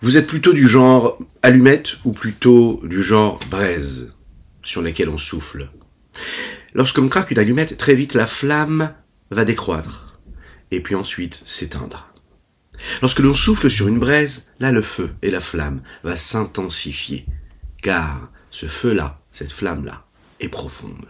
Vous 0.00 0.16
êtes 0.16 0.26
plutôt 0.26 0.52
du 0.52 0.66
genre 0.66 1.18
allumette 1.42 1.98
ou 2.04 2.12
plutôt 2.12 2.80
du 2.84 3.02
genre 3.02 3.38
braise 3.50 4.12
sur 4.64 4.82
lesquelles 4.82 5.08
on 5.08 5.18
souffle? 5.18 5.68
Lorsque 6.74 6.98
l'on 6.98 7.08
craque 7.08 7.30
une 7.30 7.38
allumette, 7.38 7.76
très 7.76 7.94
vite 7.94 8.14
la 8.14 8.26
flamme 8.26 8.92
va 9.30 9.44
décroître 9.44 10.18
et 10.70 10.80
puis 10.80 10.94
ensuite 10.94 11.42
s'éteindre. 11.44 12.08
Lorsque 13.00 13.20
l'on 13.20 13.34
souffle 13.34 13.70
sur 13.70 13.86
une 13.86 13.98
braise, 13.98 14.52
là 14.58 14.72
le 14.72 14.82
feu 14.82 15.10
et 15.22 15.30
la 15.30 15.40
flamme 15.40 15.82
va 16.02 16.16
s'intensifier, 16.16 17.26
car 17.82 18.30
ce 18.50 18.66
feu-là, 18.66 19.20
cette 19.30 19.52
flamme-là, 19.52 20.04
est 20.40 20.48
profonde. 20.48 21.06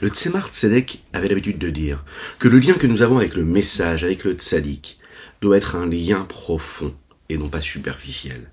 Le 0.00 0.08
Tzemar 0.08 0.48
Tzedek 0.48 1.02
avait 1.12 1.28
l'habitude 1.28 1.58
de 1.58 1.70
dire 1.70 2.04
que 2.38 2.48
le 2.48 2.58
lien 2.58 2.74
que 2.74 2.86
nous 2.86 3.02
avons 3.02 3.18
avec 3.18 3.34
le 3.34 3.44
message, 3.44 4.04
avec 4.04 4.24
le 4.24 4.32
Tzadik, 4.32 4.98
doit 5.40 5.56
être 5.56 5.76
un 5.76 5.86
lien 5.86 6.22
profond 6.22 6.94
et 7.28 7.38
non 7.38 7.48
pas 7.48 7.60
superficiel. 7.60 8.50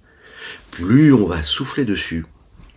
Plus 0.71 1.13
on 1.13 1.25
va 1.25 1.43
souffler 1.43 1.85
dessus, 1.85 2.25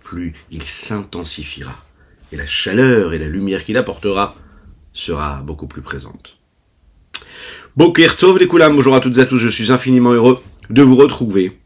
plus 0.03 0.35
il 0.51 0.63
s'intensifiera. 0.63 1.85
Et 2.33 2.37
la 2.37 2.47
chaleur 2.47 3.15
et 3.15 3.19
la 3.19 3.29
lumière 3.29 3.65
qu'il 3.65 3.77
apportera 3.77 4.37
sera 4.93 5.43
beaucoup 5.43 5.67
plus 5.67 5.83
présente. 5.83 6.39
Boker 7.77 8.17
Tov 8.17 8.39
les 8.39 8.47
bonjour 8.47 8.95
à 8.95 9.01
toutes 9.01 9.19
et 9.19 9.21
à 9.21 9.27
tous, 9.27 9.39
je 9.39 9.49
suis 9.49 9.71
infiniment 9.71 10.13
heureux 10.13 10.43
de 10.71 10.83
vous 10.83 10.97
retrouver 10.97 11.59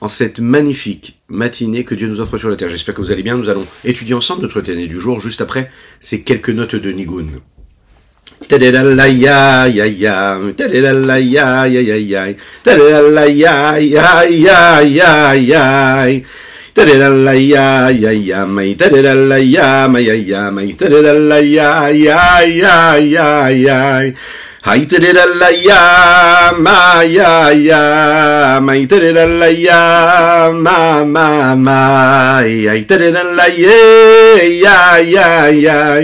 en 0.00 0.08
cette 0.08 0.40
magnifique 0.40 1.20
matinée 1.28 1.84
que 1.84 1.94
Dieu 1.94 2.08
nous 2.08 2.20
offre 2.20 2.38
sur 2.38 2.50
la 2.50 2.56
terre. 2.56 2.68
J'espère 2.68 2.94
que 2.94 3.00
vous 3.00 3.12
allez 3.12 3.22
bien, 3.22 3.36
nous 3.36 3.48
allons 3.48 3.66
étudier 3.84 4.14
ensemble 4.14 4.42
notre 4.42 4.70
année 4.70 4.88
du 4.88 5.00
jour, 5.00 5.20
juste 5.20 5.40
après 5.40 5.70
ces 6.00 6.22
quelques 6.22 6.50
notes 6.50 6.74
de 6.74 6.90
Nigun. 6.90 7.40
Hay 24.66 24.88
la 24.88 25.50
ya 25.50 26.52
ma 26.56 27.04
ya 27.04 27.52
ya 27.52 28.60
ma 28.64 28.72
la 28.72 29.48
ya 29.52 30.50
ma 30.56 31.04
ma 31.04 31.54
ma 31.54 32.38
ay 32.40 32.64
la 33.36 33.44
ye 33.44 34.58
ya 34.64 34.96
ya 35.04 35.52
ya 35.52 36.00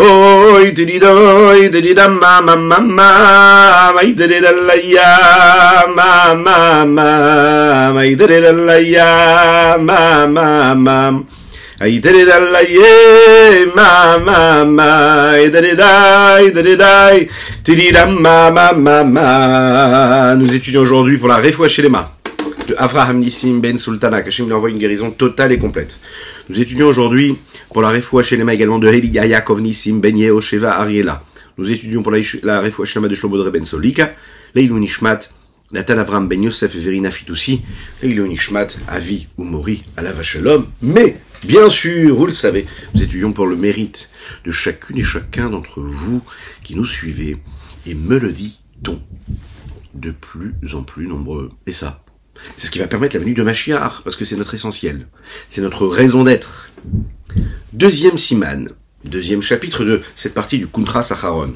Oi 0.00 0.72
tididoi 0.72 1.68
tidida 1.68 2.08
ma 2.08 2.40
ma 2.40 2.56
ma 2.56 2.80
ma 2.80 3.92
ma 3.92 4.00
la 4.00 4.76
ya 4.80 5.12
ma 5.94 6.32
ma 6.34 6.84
ma 6.88 7.92
ma 7.92 8.02
la 8.64 8.78
ya 8.80 9.10
ma 9.92 10.24
ma 10.24 10.74
ma 10.74 11.12
nous 20.34 20.54
étudions 20.54 20.80
aujourd'hui 20.80 21.18
pour 21.18 21.28
la 21.28 21.36
Refoua 21.36 21.68
Shelema 21.68 22.16
de 22.66 22.74
Avraham 22.78 23.18
Nissim 23.18 23.60
Ben 23.60 23.76
Sultana. 23.76 24.18
Hachem 24.18 24.46
lui 24.46 24.54
envoie 24.54 24.70
une 24.70 24.78
guérison 24.78 25.10
totale 25.10 25.52
et 25.52 25.58
complète. 25.58 25.98
Nous 26.48 26.58
étudions 26.58 26.86
aujourd'hui 26.86 27.36
pour 27.72 27.82
la 27.82 27.90
Refoua 27.90 28.22
Shelema 28.22 28.54
également 28.54 28.78
de 28.78 28.88
Heli 28.88 29.08
Yaakov 29.08 29.60
Nissim 29.60 30.00
Ben 30.00 30.16
Yehosheva 30.16 30.76
Ariela. 30.76 31.24
Nous 31.58 31.70
étudions 31.70 32.02
pour 32.02 32.12
la, 32.12 32.18
la 32.42 32.60
Refoua 32.60 32.86
de 33.08 33.14
Shlomo 33.14 33.50
Ben 33.50 33.64
Solika. 33.64 34.14
Leilou 34.54 34.78
Nishmat 34.78 35.20
Nathan 35.72 35.98
Avram 35.98 36.28
Ben 36.28 36.42
Yosef 36.42 36.74
Verina 36.74 37.10
Fitoussi. 37.10 37.62
Leilou 38.02 38.26
Nishmat 38.26 38.68
Avi 38.88 39.28
ou 39.36 39.44
Mori 39.44 39.84
à 39.96 40.02
la 40.02 40.12
Vachelom. 40.12 40.66
Mais 40.82 41.20
Bien 41.46 41.70
sûr, 41.70 42.14
vous 42.14 42.26
le 42.26 42.32
savez, 42.32 42.66
nous 42.94 43.02
étudions 43.02 43.32
pour 43.32 43.46
le 43.46 43.56
mérite 43.56 44.10
de 44.44 44.50
chacune 44.50 44.98
et 44.98 45.04
chacun 45.04 45.48
d'entre 45.48 45.80
vous 45.80 46.20
qui 46.62 46.76
nous 46.76 46.84
suivez, 46.84 47.38
et 47.86 47.94
me 47.94 48.18
le 48.18 48.30
dit-on 48.30 49.00
de 49.94 50.10
plus 50.10 50.52
en 50.74 50.82
plus 50.82 51.06
nombreux. 51.06 51.50
Et 51.66 51.72
ça, 51.72 52.04
c'est 52.56 52.66
ce 52.66 52.70
qui 52.70 52.78
va 52.78 52.86
permettre 52.86 53.16
la 53.16 53.22
venue 53.22 53.32
de 53.32 53.42
Machiar, 53.42 54.02
parce 54.04 54.16
que 54.16 54.26
c'est 54.26 54.36
notre 54.36 54.52
essentiel. 54.52 55.08
C'est 55.48 55.62
notre 55.62 55.86
raison 55.86 56.24
d'être. 56.24 56.70
Deuxième 57.80 58.18
siman, 58.18 58.68
deuxième 59.06 59.40
chapitre 59.40 59.86
de 59.86 60.02
cette 60.14 60.34
partie 60.34 60.58
du 60.58 60.66
Kuntra 60.66 61.02
Sacharon, 61.02 61.54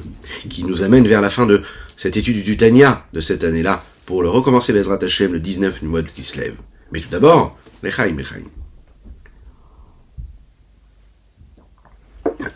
qui 0.49 0.63
nous 0.63 0.81
amène 0.81 1.07
vers 1.07 1.21
la 1.21 1.29
fin 1.29 1.45
de 1.45 1.61
cette 1.95 2.17
étude 2.17 2.41
du 2.43 2.57
Tanya 2.57 3.05
de 3.13 3.19
cette 3.19 3.43
année-là, 3.43 3.85
pour 4.07 4.23
le 4.23 4.29
recommencer 4.29 4.73
Bezrat 4.73 4.97
Hashem 5.03 5.33
le 5.33 5.39
19 5.39 5.81
du 5.81 5.85
mois 5.85 6.01
de 6.01 6.09
Kislev. 6.09 6.55
Mais 6.91 6.99
tout 6.99 7.09
d'abord, 7.11 7.55
Lechaim, 7.83 8.17
Lechaim. 8.17 8.45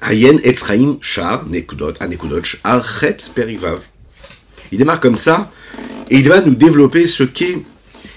Hayen 0.02 0.40
Etzraim 0.44 0.98
Shar 1.00 1.46
Nekudot 1.46 1.94
Archet 2.64 3.18
Perivav. 3.36 3.86
Il 4.72 4.80
démarre 4.80 5.00
comme 5.00 5.20
ça, 5.20 5.52
et 6.10 6.18
il 6.18 6.28
va 6.28 6.42
nous 6.42 6.56
développer 6.56 7.06
ce 7.06 7.22
qu'est 7.22 7.60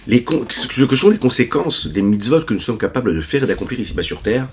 les, 0.06 0.24
ce 0.50 0.84
que 0.84 0.96
sont 0.96 1.10
les 1.10 1.18
conséquences 1.18 1.86
des 1.86 2.02
mitzvot 2.02 2.42
que 2.42 2.54
nous 2.54 2.60
sommes 2.60 2.78
capables 2.78 3.14
de 3.14 3.20
faire 3.20 3.44
et 3.44 3.46
d'accomplir 3.46 3.80
ici-bas 3.80 4.02
sur 4.02 4.20
terre? 4.20 4.48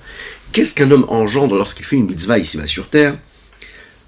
Qu'est-ce 0.52 0.76
qu'un 0.76 0.92
homme 0.92 1.06
engendre 1.10 1.56
lorsqu'il 1.56 1.86
fait 1.86 1.96
une 1.96 2.06
mitzvah 2.06 2.38
ici-bas 2.38 2.68
sur 2.68 2.90
terre? 2.90 3.18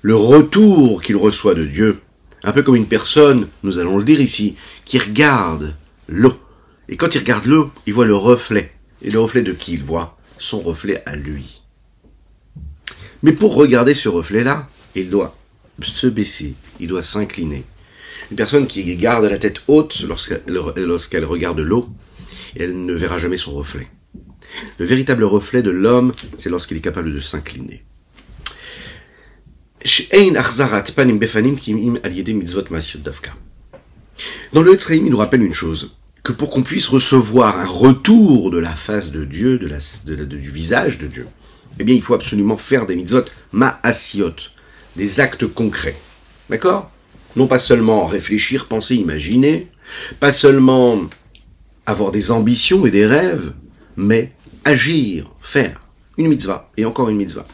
Le 0.02 0.16
retour 0.16 1.02
qu'il 1.02 1.16
reçoit 1.16 1.54
de 1.54 1.64
Dieu, 1.64 2.00
un 2.44 2.52
peu 2.52 2.64
comme 2.64 2.76
une 2.76 2.88
personne, 2.88 3.48
nous 3.64 3.78
allons 3.78 3.98
le 3.98 4.04
dire 4.04 4.22
ici, 4.22 4.56
qui 4.86 4.98
regarde 4.98 5.76
l'eau. 6.08 6.34
Et 6.90 6.98
quand 6.98 7.14
il 7.16 7.20
regarde 7.20 7.46
l'eau, 7.46 7.72
il 7.86 7.94
voit 7.94 8.06
le 8.06 8.16
reflet. 8.16 8.74
Et 9.02 9.12
le 9.12 9.20
reflet 9.20 9.42
de 9.42 9.54
qui 9.54 9.74
il 9.74 9.84
voit? 9.84 10.18
Son 10.40 10.60
reflet 10.60 11.04
à 11.06 11.16
lui. 11.16 11.62
Mais 13.24 13.34
pour 13.34 13.54
regarder 13.54 13.94
ce 13.94 14.10
reflet-là, 14.10 14.68
il 14.96 15.10
doit 15.10 15.38
se 15.84 16.08
baisser, 16.08 16.56
il 16.80 16.88
doit 16.88 17.04
s'incliner. 17.04 17.64
Une 18.32 18.38
personne 18.38 18.66
qui 18.66 18.96
garde 18.96 19.26
la 19.26 19.38
tête 19.38 19.62
haute 19.68 20.04
lorsqu'elle 20.08 21.26
regarde 21.26 21.60
l'eau, 21.60 21.90
elle 22.56 22.86
ne 22.86 22.94
verra 22.94 23.18
jamais 23.20 23.36
son 23.36 23.52
reflet. 23.52 23.88
Le 24.78 24.86
véritable 24.86 25.26
reflet 25.26 25.62
de 25.62 25.70
l'homme, 25.70 26.14
c'est 26.38 26.50
lorsqu'il 26.50 26.78
est 26.78 26.82
capable 26.82 27.14
de 27.14 27.20
s'incliner. 27.20 27.84
Dans 34.54 34.62
le 34.62 34.74
Etzraim, 34.74 34.96
il 35.06 35.10
nous 35.10 35.18
rappelle 35.18 35.44
une 35.44 35.54
chose, 35.54 35.96
que 36.24 36.32
pour 36.32 36.52
qu'on 36.52 36.64
puisse 36.64 36.88
recevoir 36.88 37.60
un 37.60 37.66
retour 37.66 38.52
de 38.52 38.60
la 38.60 38.76
face 38.76 39.12
de 39.12 39.26
Dieu, 39.26 39.58
de 39.58 40.26
du 40.26 40.52
visage 40.52 41.00
de 41.00 41.08
Dieu, 41.08 41.28
eh 41.80 41.84
bien, 41.84 41.96
il 41.96 42.02
faut 42.02 42.14
absolument 42.14 42.58
faire 42.58 42.86
des 42.86 42.96
mitzvot 42.96 43.26
ma'asiot, 43.52 44.36
des 44.96 45.20
actes 45.20 45.48
concrets. 45.48 45.98
D'accord? 46.50 46.91
Non 47.36 47.48
pas 47.48 47.60
seulement 47.60 48.06
réfléchir, 48.06 48.68
penser, 48.68 48.96
imaginer, 48.96 49.68
pas 50.20 50.32
seulement 50.32 51.02
avoir 51.86 52.12
des 52.12 52.32
ambitions 52.32 52.86
et 52.86 52.92
des 52.92 53.06
rêves, 53.06 53.54
mais 53.96 54.34
agir, 54.66 55.32
faire 55.42 55.82
une 56.18 56.28
mitzvah 56.28 56.70
et 56.78 56.86
encore 56.86 57.10
une 57.10 57.18
mitzvah. 57.18 57.46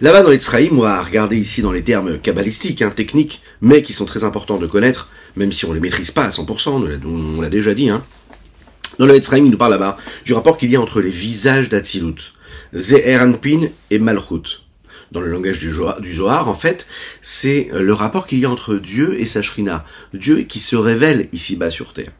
Là-bas 0.00 0.22
dans 0.22 0.30
l'Etzraïm, 0.30 0.78
on 0.78 0.82
va 0.82 1.02
regarder 1.02 1.36
ici 1.36 1.62
dans 1.62 1.72
les 1.72 1.82
termes 1.82 2.18
kabbalistiques, 2.18 2.82
hein, 2.82 2.90
techniques, 2.90 3.42
mais 3.60 3.82
qui 3.82 3.92
sont 3.92 4.04
très 4.04 4.24
importants 4.24 4.58
de 4.58 4.66
connaître, 4.66 5.08
même 5.36 5.52
si 5.52 5.64
on 5.64 5.68
ne 5.68 5.74
les 5.74 5.80
maîtrise 5.80 6.10
pas 6.10 6.24
à 6.24 6.30
100%, 6.30 7.00
on 7.04 7.40
l'a 7.40 7.48
déjà 7.48 7.74
dit. 7.74 7.88
Hein. 7.88 8.02
Dans 8.98 9.06
le 9.06 9.16
il 9.16 9.44
nous 9.44 9.56
parle 9.56 9.72
là-bas 9.72 9.96
du 10.24 10.34
rapport 10.34 10.56
qu'il 10.58 10.70
y 10.70 10.76
a 10.76 10.80
entre 10.80 11.00
les 11.00 11.10
visages 11.10 11.68
d'Atsilut. 11.68 12.34
Ze'eranpin 12.74 13.68
et 13.90 13.98
Malchut. 13.98 14.61
Dans 15.12 15.20
le 15.20 15.28
langage 15.28 15.58
du, 15.58 15.70
Zohar, 16.14 16.48
en 16.48 16.54
fait, 16.54 16.86
c'est 17.20 17.68
le 17.74 17.92
rapport 17.92 18.26
qu'il 18.26 18.38
y 18.38 18.46
a 18.46 18.50
entre 18.50 18.76
Dieu 18.76 19.20
et 19.20 19.26
sa 19.26 19.42
Shrina, 19.42 19.84
Dieu 20.14 20.38
qui 20.40 20.58
se 20.58 20.74
révèle 20.74 21.28
ici-bas 21.32 21.70
sur 21.70 21.92
terre. 21.92 22.12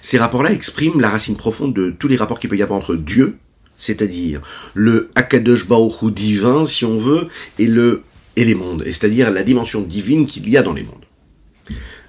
Ces 0.00 0.16
rapports-là 0.16 0.50
expriment 0.50 0.98
la 0.98 1.10
racine 1.10 1.36
profonde 1.36 1.74
de 1.74 1.90
tous 1.90 2.08
les 2.08 2.16
rapports 2.16 2.38
qu'il 2.38 2.48
peut 2.48 2.56
y 2.56 2.62
avoir 2.62 2.78
entre 2.78 2.94
Dieu, 2.94 3.36
c'est-à-dire 3.76 4.40
le 4.72 5.10
Akadosh 5.14 5.68
Baruch 5.68 6.10
divin, 6.10 6.64
si 6.64 6.86
on 6.86 6.96
veut, 6.96 7.28
et 7.58 7.66
le 7.66 8.02
et 8.36 8.44
les 8.44 8.54
mondes, 8.54 8.82
c'est-à-dire 8.86 9.30
la 9.30 9.42
dimension 9.42 9.82
divine 9.82 10.26
qu'il 10.26 10.48
y 10.48 10.56
a 10.56 10.62
dans 10.62 10.74
les 10.74 10.84
mondes. 10.84 11.04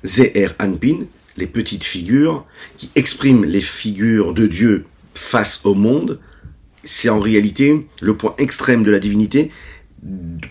Ze'er 0.05 0.49
Anpin, 0.59 0.99
les 1.37 1.47
petites 1.47 1.83
figures, 1.83 2.45
qui 2.77 2.89
expriment 2.95 3.45
les 3.45 3.61
figures 3.61 4.33
de 4.33 4.45
Dieu 4.45 4.85
face 5.13 5.65
au 5.65 5.73
monde, 5.73 6.19
c'est 6.83 7.09
en 7.09 7.19
réalité 7.19 7.87
le 8.01 8.15
point 8.15 8.35
extrême 8.37 8.83
de 8.83 8.91
la 8.91 8.99
divinité 8.99 9.51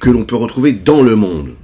que 0.01 0.11
l'on 0.11 0.25
peut 0.25 0.37
retrouver 0.37 0.73
dans 0.73 1.03
le 1.03 1.17
monde. 1.17 1.55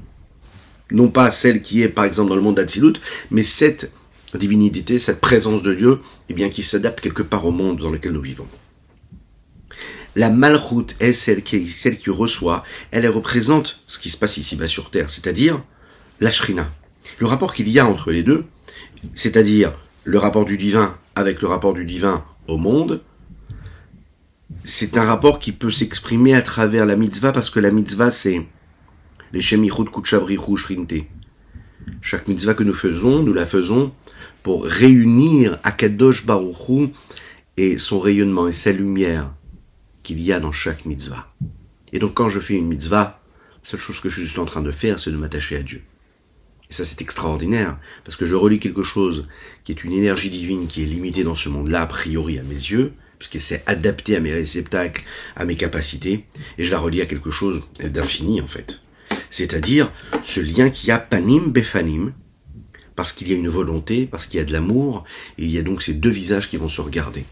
Non 0.90 1.08
pas 1.08 1.30
celle 1.30 1.62
qui 1.62 1.82
est 1.82 1.88
par 1.88 2.04
exemple 2.04 2.28
dans 2.28 2.36
le 2.36 2.42
monde 2.42 2.56
d'Atsilut, 2.56 2.94
mais 3.30 3.42
cette 3.42 3.92
divinité, 4.38 4.98
cette 4.98 5.20
présence 5.20 5.62
de 5.62 5.74
Dieu, 5.74 6.00
eh 6.28 6.34
bien, 6.34 6.48
qui 6.48 6.62
s'adapte 6.62 7.00
quelque 7.00 7.22
part 7.22 7.44
au 7.44 7.52
monde 7.52 7.78
dans 7.78 7.90
lequel 7.90 8.12
nous 8.12 8.22
vivons. 8.22 8.46
La 10.14 10.30
malroute 10.30 10.94
est 11.00 11.12
celle 11.14 11.42
qui, 11.42 12.10
reçoit, 12.10 12.64
elle, 12.90 13.08
représente 13.08 13.82
ce 13.86 13.98
qui 13.98 14.10
se 14.10 14.18
passe 14.18 14.36
ici-bas 14.36 14.66
sur 14.66 14.90
Terre, 14.90 15.08
c'est-à-dire 15.08 15.62
la 16.20 16.30
shrina. 16.30 16.70
Le 17.18 17.26
rapport 17.26 17.54
qu'il 17.54 17.68
y 17.68 17.78
a 17.78 17.86
entre 17.86 18.12
les 18.12 18.22
deux, 18.22 18.44
c'est-à-dire 19.14 19.72
le 20.04 20.18
rapport 20.18 20.44
du 20.44 20.58
divin 20.58 20.96
avec 21.14 21.40
le 21.40 21.48
rapport 21.48 21.72
du 21.72 21.84
divin 21.84 22.24
au 22.46 22.58
monde, 22.58 23.02
c'est 24.64 24.96
un 24.96 25.04
rapport 25.04 25.38
qui 25.38 25.52
peut 25.52 25.70
s'exprimer 25.70 26.34
à 26.34 26.42
travers 26.42 26.86
la 26.86 26.96
mitzvah 26.96 27.32
parce 27.32 27.50
que 27.50 27.60
la 27.60 27.70
mitzvah 27.70 28.10
c'est 28.10 28.46
les 29.32 29.40
shemichut 29.40 29.90
kuchabrichu 29.92 30.56
shrinte. 30.56 31.06
Chaque 32.00 32.28
mitzvah 32.28 32.54
que 32.54 32.62
nous 32.62 32.74
faisons, 32.74 33.22
nous 33.22 33.32
la 33.32 33.46
faisons 33.46 33.92
pour 34.42 34.64
réunir 34.64 35.58
Akadosh 35.62 36.26
Baruchu 36.26 36.90
et 37.56 37.78
son 37.78 38.00
rayonnement 38.00 38.48
et 38.48 38.52
sa 38.52 38.72
lumière 38.72 39.32
qu'il 40.02 40.20
y 40.20 40.32
a 40.32 40.40
dans 40.40 40.52
chaque 40.52 40.84
mitzvah. 40.84 41.32
Et 41.92 41.98
donc 41.98 42.14
quand 42.14 42.28
je 42.28 42.40
fais 42.40 42.54
une 42.54 42.68
mitzvah, 42.68 43.20
la 43.62 43.70
seule 43.70 43.80
chose 43.80 44.00
que 44.00 44.08
je 44.08 44.22
suis 44.22 44.40
en 44.40 44.44
train 44.44 44.62
de 44.62 44.70
faire, 44.70 44.98
c'est 44.98 45.10
de 45.10 45.16
m'attacher 45.16 45.56
à 45.56 45.62
Dieu. 45.62 45.82
Et 46.70 46.74
ça, 46.74 46.86
c'est 46.86 47.02
extraordinaire, 47.02 47.78
parce 48.02 48.16
que 48.16 48.24
je 48.24 48.34
relis 48.34 48.58
quelque 48.58 48.82
chose 48.82 49.28
qui 49.62 49.72
est 49.72 49.84
une 49.84 49.92
énergie 49.92 50.30
divine 50.30 50.66
qui 50.66 50.82
est 50.82 50.86
limitée 50.86 51.22
dans 51.22 51.34
ce 51.34 51.50
monde-là, 51.50 51.82
a 51.82 51.86
priori 51.86 52.38
à 52.38 52.42
mes 52.42 52.54
yeux, 52.54 52.94
puisqu'elle 53.22 53.40
s'est 53.40 53.62
adaptée 53.66 54.16
à 54.16 54.20
mes 54.20 54.32
réceptacles, 54.32 55.04
à 55.36 55.44
mes 55.44 55.56
capacités, 55.56 56.26
et 56.58 56.64
je 56.64 56.70
la 56.72 56.78
relis 56.80 57.00
à 57.00 57.06
quelque 57.06 57.30
chose 57.30 57.62
d'infini, 57.80 58.40
en 58.40 58.46
fait. 58.46 58.80
C'est-à-dire 59.30 59.92
ce 60.24 60.40
lien 60.40 60.70
qui 60.70 60.90
a 60.90 60.98
panim 60.98 61.46
befanim, 61.46 62.12
parce 62.96 63.12
qu'il 63.12 63.28
y 63.28 63.32
a 63.32 63.36
une 63.36 63.48
volonté, 63.48 64.06
parce 64.06 64.26
qu'il 64.26 64.38
y 64.38 64.42
a 64.42 64.44
de 64.44 64.52
l'amour, 64.52 65.04
et 65.38 65.44
il 65.44 65.50
y 65.50 65.58
a 65.58 65.62
donc 65.62 65.82
ces 65.82 65.94
deux 65.94 66.10
visages 66.10 66.48
qui 66.48 66.56
vont 66.56 66.68
se 66.68 66.80
regarder. 66.80 67.24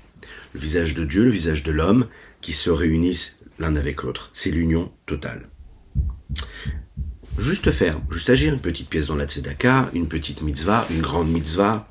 Le 0.54 0.60
visage 0.60 0.94
de 0.94 1.04
Dieu, 1.04 1.25
le 1.25 1.31
visage 1.31 1.62
de 1.62 1.72
l'homme, 1.72 2.06
qui 2.40 2.52
se 2.52 2.70
réunissent 2.70 3.40
l'un 3.58 3.76
avec 3.76 4.02
l'autre. 4.02 4.31
C'est 4.32 4.50
l'union 4.50 4.90
totale 5.06 5.48
juste 7.40 7.70
faire, 7.70 7.98
juste 8.10 8.31
agir, 8.31 8.52
une 8.52 8.60
petite 8.60 8.88
pièce 8.88 9.06
dans 9.06 9.16
la 9.16 9.26
tzedaka, 9.26 9.90
une 9.94 10.08
petite 10.08 10.43
mitzvah, 10.43 10.86
une 10.90 11.00
grande 11.00 11.31
mitzvah, 11.31 11.88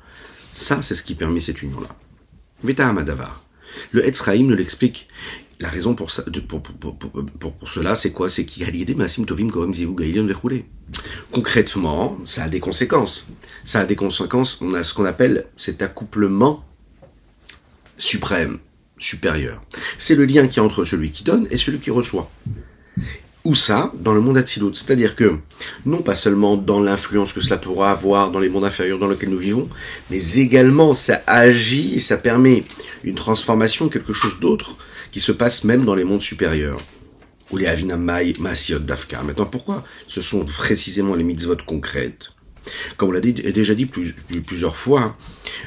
ça 0.52 0.82
c'est 0.82 0.94
ce 0.94 1.02
qui 1.02 1.14
permet 1.14 1.40
cette 1.40 1.62
union-là. 1.62 1.88
Veta 2.62 2.88
Amadavar. 2.88 3.44
Le 3.92 4.06
Etzraïm 4.06 4.46
nous 4.46 4.56
l'explique. 4.56 5.08
La 5.60 5.68
raison 5.68 5.94
pour, 5.94 6.10
cela, 6.10 7.94
c'est 7.94 8.12
quoi? 8.12 8.30
C'est 8.30 8.46
qu'il 8.46 8.62
y 8.62 8.66
a 8.66 8.70
l'idée 8.70 8.94
Massim 8.94 9.26
Tovim 9.26 9.50
Korem 9.50 9.74
Zivu 9.74 9.94
Gailion 9.94 10.26
Concrètement, 11.30 12.18
ça 12.24 12.44
a 12.44 12.48
des 12.48 12.60
conséquences. 12.60 13.30
Ça 13.62 13.80
a 13.80 13.84
des 13.84 13.96
conséquences, 13.96 14.62
on 14.62 14.72
a 14.72 14.82
ce 14.82 14.94
qu'on 14.94 15.04
appelle 15.04 15.46
cet 15.58 15.82
accouplement 15.82 16.64
suprême, 17.98 18.58
supérieur. 18.98 19.62
C'est 19.98 20.14
le 20.14 20.24
lien 20.24 20.48
qui 20.48 20.58
est 20.58 20.62
entre 20.62 20.86
celui 20.86 21.10
qui 21.10 21.24
donne 21.24 21.46
et 21.50 21.58
celui 21.58 21.78
qui 21.78 21.90
reçoit. 21.90 22.30
Où 23.42 23.54
ça 23.54 23.90
Dans 23.98 24.12
le 24.12 24.20
monde 24.20 24.36
Atzilut. 24.36 24.74
C'est-à-dire 24.74 25.16
que, 25.16 25.38
non 25.86 26.02
pas 26.02 26.14
seulement 26.14 26.58
dans 26.58 26.80
l'influence 26.80 27.32
que 27.32 27.40
cela 27.40 27.56
pourra 27.56 27.90
avoir 27.90 28.30
dans 28.30 28.38
les 28.38 28.50
mondes 28.50 28.66
inférieurs 28.66 28.98
dans 28.98 29.08
lesquels 29.08 29.30
nous 29.30 29.38
vivons, 29.38 29.68
mais 30.10 30.34
également 30.34 30.92
ça 30.92 31.22
agit 31.26 32.00
ça 32.00 32.18
permet 32.18 32.64
une 33.02 33.14
transformation, 33.14 33.88
quelque 33.88 34.12
chose 34.12 34.40
d'autre, 34.40 34.76
qui 35.10 35.20
se 35.20 35.32
passe 35.32 35.64
même 35.64 35.86
dans 35.86 35.94
les 35.94 36.04
mondes 36.04 36.20
supérieurs. 36.20 36.80
Ou 37.50 37.56
les 37.56 37.66
Avinamai 37.66 38.34
Masiot 38.38 38.78
Dafka. 38.78 39.22
Maintenant, 39.22 39.46
pourquoi 39.46 39.84
ce 40.06 40.20
sont 40.20 40.44
précisément 40.44 41.14
les 41.14 41.24
mitzvot 41.24 41.56
concrètes? 41.66 42.32
Comme 42.98 43.08
on 43.08 43.12
l'a 43.12 43.20
déjà 43.20 43.74
dit 43.74 43.86
plusieurs 43.86 44.76
fois, 44.76 45.16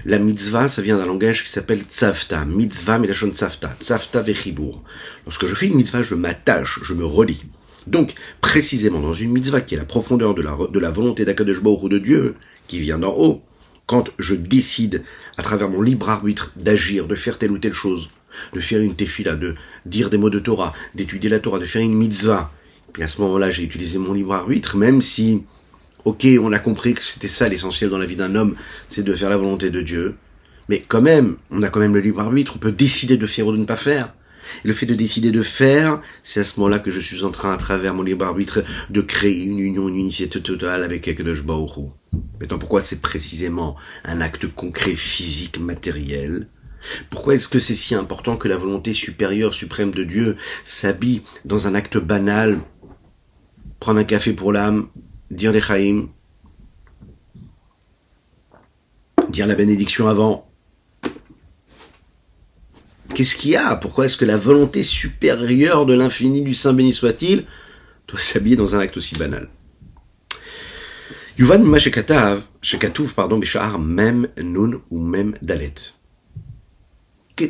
la 0.06 0.20
mitzvah, 0.20 0.68
ça 0.68 0.84
vient 0.84 0.98
d'un 0.98 1.08
langage 1.08 1.44
qui 1.44 1.50
s'appelle 1.50 1.82
tzavta. 1.82 2.46
Mitzvah, 2.46 3.00
mais 3.00 3.08
la 3.08 3.14
tzavta. 3.14 3.76
Tzavta 3.82 4.22
vechibur. 4.22 4.84
Lorsque 5.26 5.48
je 5.48 5.56
fais 5.56 5.66
une 5.66 5.76
mitzvah, 5.76 6.04
je 6.04 6.16
m'attache, 6.16 6.80
je 6.84 6.94
me 6.94 7.04
relie. 7.04 7.44
Donc, 7.88 8.14
précisément 8.42 9.00
dans 9.00 9.14
une 9.14 9.32
mitzvah 9.32 9.62
qui 9.62 9.76
est 9.76 9.78
la 9.78 9.86
profondeur 9.86 10.34
de 10.36 10.42
la, 10.42 10.90
volonté 10.90 11.26
d'Akadosh 11.26 11.60
ou 11.64 11.90
de 11.90 11.98
Dieu, 11.98 12.36
qui 12.68 12.80
vient 12.80 13.00
d'en 13.00 13.14
haut, 13.14 13.42
quand 13.86 14.10
je 14.18 14.36
décide, 14.36 15.04
à 15.38 15.44
travers 15.44 15.70
mon 15.70 15.82
libre 15.82 16.10
arbitre, 16.10 16.54
d'agir, 16.56 17.08
de 17.08 17.16
faire 17.16 17.38
telle 17.38 17.52
ou 17.52 17.58
telle 17.58 17.74
chose, 17.74 18.10
de 18.54 18.62
faire 18.62 18.82
une 18.82 18.96
tefila, 18.96 19.36
de 19.36 19.56
dire 19.86 20.10
des 20.10 20.18
mots 20.18 20.30
de 20.30 20.40
Torah, 20.40 20.74
d'étudier 20.96 21.30
la 21.30 21.40
Torah, 21.40 21.60
de 21.60 21.66
faire 21.66 21.82
une 21.82 21.96
mitzvah, 21.96 22.52
puis 22.94 23.04
à 23.04 23.08
ce 23.08 23.22
moment-là, 23.22 23.52
j'ai 23.52 23.64
utilisé 23.64 23.98
mon 23.98 24.14
libre 24.14 24.34
arbitre, 24.34 24.78
même 24.78 25.02
si, 25.02 25.44
ok, 26.06 26.26
on 26.42 26.54
a 26.54 26.60
compris 26.60 26.94
que 26.94 27.04
c'était 27.04 27.28
ça 27.28 27.50
l'essentiel 27.50 27.90
dans 27.90 27.98
la 27.98 28.06
vie 28.06 28.16
d'un 28.16 28.36
homme, 28.36 28.56
c'est 28.88 29.04
de 29.04 29.14
faire 29.16 29.30
la 29.30 29.38
volonté 29.38 29.70
de 29.72 29.82
Dieu, 29.82 30.16
mais 30.70 30.84
quand 30.88 31.02
même, 31.02 31.36
on 31.52 31.62
a 31.64 31.70
quand 31.70 31.80
même 31.80 31.94
le 31.94 32.00
libre 32.00 32.22
arbitre, 32.22 32.54
on 32.56 32.60
peut 32.60 32.72
décider 32.72 33.18
de 33.18 33.28
faire 33.28 33.48
ou 33.48 33.52
de 33.52 33.58
ne 33.58 33.66
pas 33.66 33.76
faire. 33.76 34.14
Le 34.64 34.74
fait 34.74 34.86
de 34.86 34.96
décider 34.96 35.32
de 35.32 35.42
faire, 35.42 36.02
c'est 36.24 36.40
à 36.40 36.44
ce 36.44 36.60
moment-là 36.60 36.80
que 36.80 36.92
je 36.92 37.00
suis 37.00 37.24
en 37.24 37.32
train, 37.32 37.54
à 37.54 37.58
travers 37.58 37.94
mon 37.94 38.04
libre 38.04 38.26
arbitre, 38.26 38.64
de 38.90 39.02
créer 39.02 39.44
une 39.44 39.60
union, 39.60 39.90
une 39.90 39.98
unicité 39.98 40.42
totale 40.42 40.84
avec 40.84 41.08
Akadosh 41.08 41.44
Baoru. 41.44 41.90
Maintenant, 42.40 42.60
pourquoi 42.60 42.84
c'est 42.84 43.02
précisément 43.02 43.76
un 44.06 44.22
acte 44.22 44.48
concret, 44.48 44.96
physique, 44.96 45.60
matériel? 45.60 46.48
Pourquoi 47.10 47.36
est-ce 47.36 47.48
que 47.48 47.60
c'est 47.60 47.76
si 47.76 47.96
important 47.96 48.36
que 48.36 48.48
la 48.48 48.58
volonté 48.58 48.94
supérieure, 48.94 49.54
suprême 49.54 49.92
de 49.92 50.04
Dieu 50.04 50.36
s'habille 50.66 51.22
dans 51.46 51.68
un 51.68 51.76
acte 51.76 51.98
banal? 51.98 52.60
Prendre 53.80 54.00
un 54.00 54.06
café 54.06 54.34
pour 54.34 54.52
l'âme, 54.52 54.88
dire 55.32 55.52
les 55.52 55.62
chaïm, 55.62 56.10
dire 59.30 59.48
la 59.48 59.56
bénédiction 59.56 60.08
avant, 60.08 60.53
Qu'est-ce 63.14 63.36
qu'il 63.36 63.52
y 63.52 63.56
a? 63.56 63.76
Pourquoi 63.76 64.06
est-ce 64.06 64.18
que 64.18 64.26
la 64.26 64.38
volonté 64.38 64.82
supérieure 64.82 65.86
de 65.86 65.94
l'infini 65.94 66.42
du 66.42 66.56
Saint 66.56 66.74
béni 66.74 66.92
soit-il 66.92 67.46
doit 68.08 68.20
s'habiller 68.20 68.56
dans 68.56 68.76
un 68.76 68.80
acte 68.80 68.98
aussi 68.98 69.16
banal? 69.16 69.50
Yuvan 71.38 71.64
Shekatuv, 71.78 73.14
pardon, 73.14 73.38
Bishar, 73.38 73.78
même 73.78 74.30
Nun 74.42 74.82
ou 74.90 75.00
même 75.00 75.36
Dalet. 75.44 75.74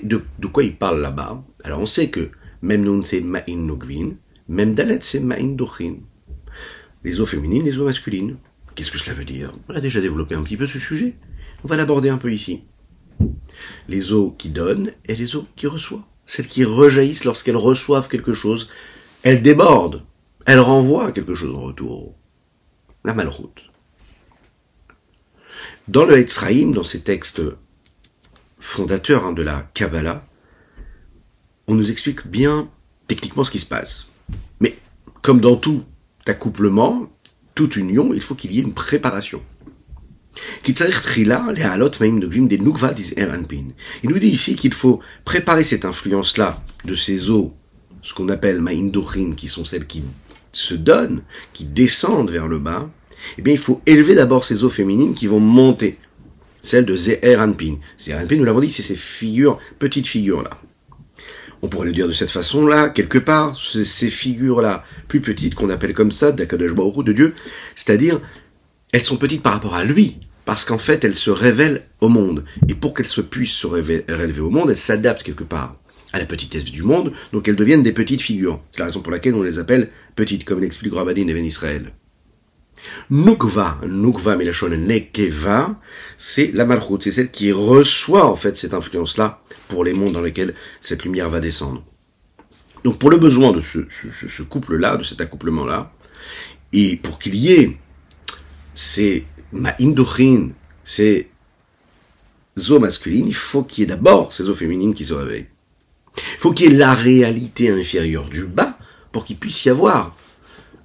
De, 0.03 0.23
de 0.39 0.47
quoi 0.47 0.63
il 0.63 0.75
parle 0.75 1.01
là-bas? 1.01 1.43
Alors 1.63 1.79
on 1.79 1.85
sait 1.85 2.09
que 2.09 2.31
même 2.61 2.83
Nun 2.83 3.03
c'est 3.03 3.21
Ma'in 3.21 3.57
Nogvin, 3.57 4.11
même 4.49 4.73
Dalet 4.75 4.99
c'est 5.01 5.21
Ma'in 5.21 5.55
Dochin. 5.55 5.95
Les 7.05 7.21
eaux 7.21 7.25
féminines, 7.25 7.63
les 7.63 7.77
eaux 7.77 7.85
masculines. 7.85 8.35
Qu'est-ce 8.75 8.91
que 8.91 8.97
cela 8.97 9.15
veut 9.15 9.25
dire? 9.25 9.53
On 9.69 9.75
a 9.75 9.81
déjà 9.81 10.01
développé 10.01 10.35
un 10.35 10.43
petit 10.43 10.57
peu 10.57 10.67
ce 10.67 10.79
sujet. 10.79 11.15
On 11.63 11.67
va 11.67 11.77
l'aborder 11.77 12.09
un 12.09 12.17
peu 12.17 12.31
ici 12.33 12.63
les 13.87 14.13
eaux 14.13 14.35
qui 14.37 14.49
donnent 14.49 14.91
et 15.05 15.15
les 15.15 15.35
eaux 15.35 15.45
qui 15.55 15.67
reçoivent. 15.67 16.01
Celles 16.25 16.47
qui 16.47 16.63
rejaillissent 16.63 17.25
lorsqu'elles 17.25 17.57
reçoivent 17.57 18.07
quelque 18.07 18.33
chose, 18.33 18.69
elles 19.23 19.41
débordent, 19.41 20.03
elles 20.45 20.59
renvoient 20.59 21.11
quelque 21.11 21.35
chose 21.35 21.55
en 21.55 21.61
retour. 21.61 22.15
La 23.03 23.13
malroute. 23.13 23.69
Dans 25.87 26.05
le 26.05 26.17
Etzraïm, 26.17 26.73
dans 26.73 26.83
ces 26.83 27.01
textes 27.01 27.41
fondateurs 28.59 29.25
hein, 29.25 29.33
de 29.33 29.41
la 29.41 29.69
Kabbalah, 29.73 30.25
on 31.67 31.75
nous 31.75 31.91
explique 31.91 32.25
bien 32.27 32.69
techniquement 33.07 33.43
ce 33.43 33.51
qui 33.51 33.59
se 33.59 33.65
passe. 33.65 34.07
Mais 34.61 34.77
comme 35.21 35.41
dans 35.41 35.57
tout 35.57 35.83
accouplement, 36.25 37.09
toute 37.55 37.75
union, 37.75 38.13
il 38.13 38.21
faut 38.21 38.35
qu'il 38.35 38.51
y 38.53 38.59
ait 38.59 38.63
une 38.63 38.73
préparation. 38.73 39.41
Il 44.03 44.09
nous 44.09 44.19
dit 44.19 44.27
ici 44.27 44.55
qu'il 44.55 44.73
faut 44.73 44.99
préparer 45.25 45.63
cette 45.63 45.85
influence-là 45.85 46.63
de 46.85 46.95
ces 46.95 47.29
eaux, 47.29 47.53
ce 48.01 48.13
qu'on 48.13 48.29
appelle 48.29 48.61
Ma'indochim, 48.61 49.35
qui 49.35 49.47
sont 49.47 49.65
celles 49.65 49.85
qui 49.85 50.03
se 50.51 50.73
donnent, 50.73 51.21
qui 51.53 51.65
descendent 51.65 52.31
vers 52.31 52.47
le 52.47 52.59
bas. 52.59 52.89
Eh 53.37 53.41
bien, 53.41 53.53
il 53.53 53.59
faut 53.59 53.81
élever 53.85 54.15
d'abord 54.15 54.45
ces 54.45 54.63
eaux 54.63 54.69
féminines 54.69 55.13
qui 55.13 55.27
vont 55.27 55.39
monter. 55.39 55.97
Celles 56.61 56.85
de 56.85 56.95
Zeher 56.95 57.37
Anpin. 57.39 57.77
Zeher 57.99 58.25
nous 58.31 58.43
l'avons 58.43 58.61
dit, 58.61 58.71
c'est 58.71 58.83
ces 58.83 58.95
figures, 58.95 59.59
petites 59.79 60.07
figures-là. 60.07 60.61
On 61.61 61.67
pourrait 61.69 61.87
le 61.87 61.93
dire 61.93 62.07
de 62.09 62.13
cette 62.13 62.29
façon-là, 62.29 62.89
quelque 62.89 63.17
part, 63.17 63.57
ces 63.57 64.09
figures-là, 64.09 64.83
plus 65.07 65.21
petites, 65.21 65.55
qu'on 65.55 65.69
appelle 65.69 65.93
comme 65.93 66.11
ça, 66.11 66.33
d'Akadosh 66.33 66.73
de 66.73 67.13
Dieu, 67.13 67.35
c'est-à-dire 67.75 68.19
elles 68.93 69.03
sont 69.03 69.17
petites 69.17 69.41
par 69.41 69.53
rapport 69.53 69.75
à 69.75 69.83
lui, 69.83 70.19
parce 70.45 70.63
qu'en 70.63 70.77
fait, 70.77 71.03
elles 71.03 71.15
se 71.15 71.31
révèlent 71.31 71.81
au 71.99 72.09
monde. 72.09 72.45
Et 72.69 72.75
pour 72.75 72.93
qu'elles 72.93 73.07
se 73.07 73.21
puissent 73.21 73.51
se 73.51 73.67
révéler 73.67 74.39
au 74.39 74.51
monde, 74.51 74.69
elles 74.69 74.77
s'adaptent 74.77 75.23
quelque 75.23 75.43
part 75.43 75.75
à 76.13 76.19
la 76.19 76.25
petitesse 76.25 76.65
du 76.65 76.83
monde, 76.83 77.11
donc 77.31 77.47
elles 77.47 77.55
deviennent 77.55 77.81
des 77.81 77.91
petites 77.91 78.21
figures. 78.21 78.61
C'est 78.71 78.79
la 78.79 78.85
raison 78.85 79.01
pour 79.01 79.11
laquelle 79.11 79.33
on 79.33 79.41
les 79.41 79.57
appelle 79.57 79.89
petites, 80.15 80.45
comme 80.45 80.61
l'explique 80.61 80.93
Rabadin 80.93 81.27
et 81.27 81.33
Ben 81.33 81.43
Israël. 81.43 81.91
Nukva, 83.09 83.79
Nukva 83.87 84.35
Melachon 84.35 84.69
Nekeva, 84.69 85.79
c'est 86.19 86.51
la 86.53 86.65
malchoute, 86.65 87.03
c'est 87.03 87.11
celle 87.11 87.31
qui 87.31 87.51
reçoit 87.51 88.25
en 88.29 88.35
fait 88.35 88.55
cette 88.55 88.75
influence-là 88.75 89.41
pour 89.69 89.83
les 89.83 89.93
mondes 89.93 90.13
dans 90.13 90.21
lesquels 90.21 90.53
cette 90.81 91.03
lumière 91.03 91.29
va 91.31 91.39
descendre. 91.39 91.83
Donc 92.83 92.99
pour 92.99 93.09
le 93.09 93.17
besoin 93.17 93.51
de 93.51 93.61
ce, 93.61 93.79
ce, 93.89 94.27
ce 94.27 94.43
couple-là, 94.43 94.97
de 94.97 95.03
cet 95.03 95.19
accouplement-là, 95.19 95.93
et 96.73 96.97
pour 96.97 97.17
qu'il 97.17 97.35
y 97.35 97.53
ait 97.53 97.77
c'est 98.73 99.25
ma'indochin, 99.51 100.49
c'est 100.83 101.29
eaux 102.69 102.79
masculines, 102.79 103.27
il 103.27 103.35
faut 103.35 103.63
qu'il 103.63 103.81
y 103.81 103.83
ait 103.83 103.87
d'abord 103.87 104.33
ces 104.33 104.49
eaux 104.49 104.55
féminines 104.55 104.93
qui 104.93 105.05
se 105.05 105.13
réveillent. 105.13 105.47
Il 106.17 106.39
faut 106.39 106.51
qu'il 106.51 106.71
y 106.71 106.73
ait 106.73 106.77
la 106.77 106.93
réalité 106.93 107.69
inférieure 107.71 108.29
du 108.29 108.45
bas 108.45 108.77
pour 109.11 109.25
qu'il 109.25 109.37
puisse 109.37 109.65
y 109.65 109.69
avoir 109.69 110.15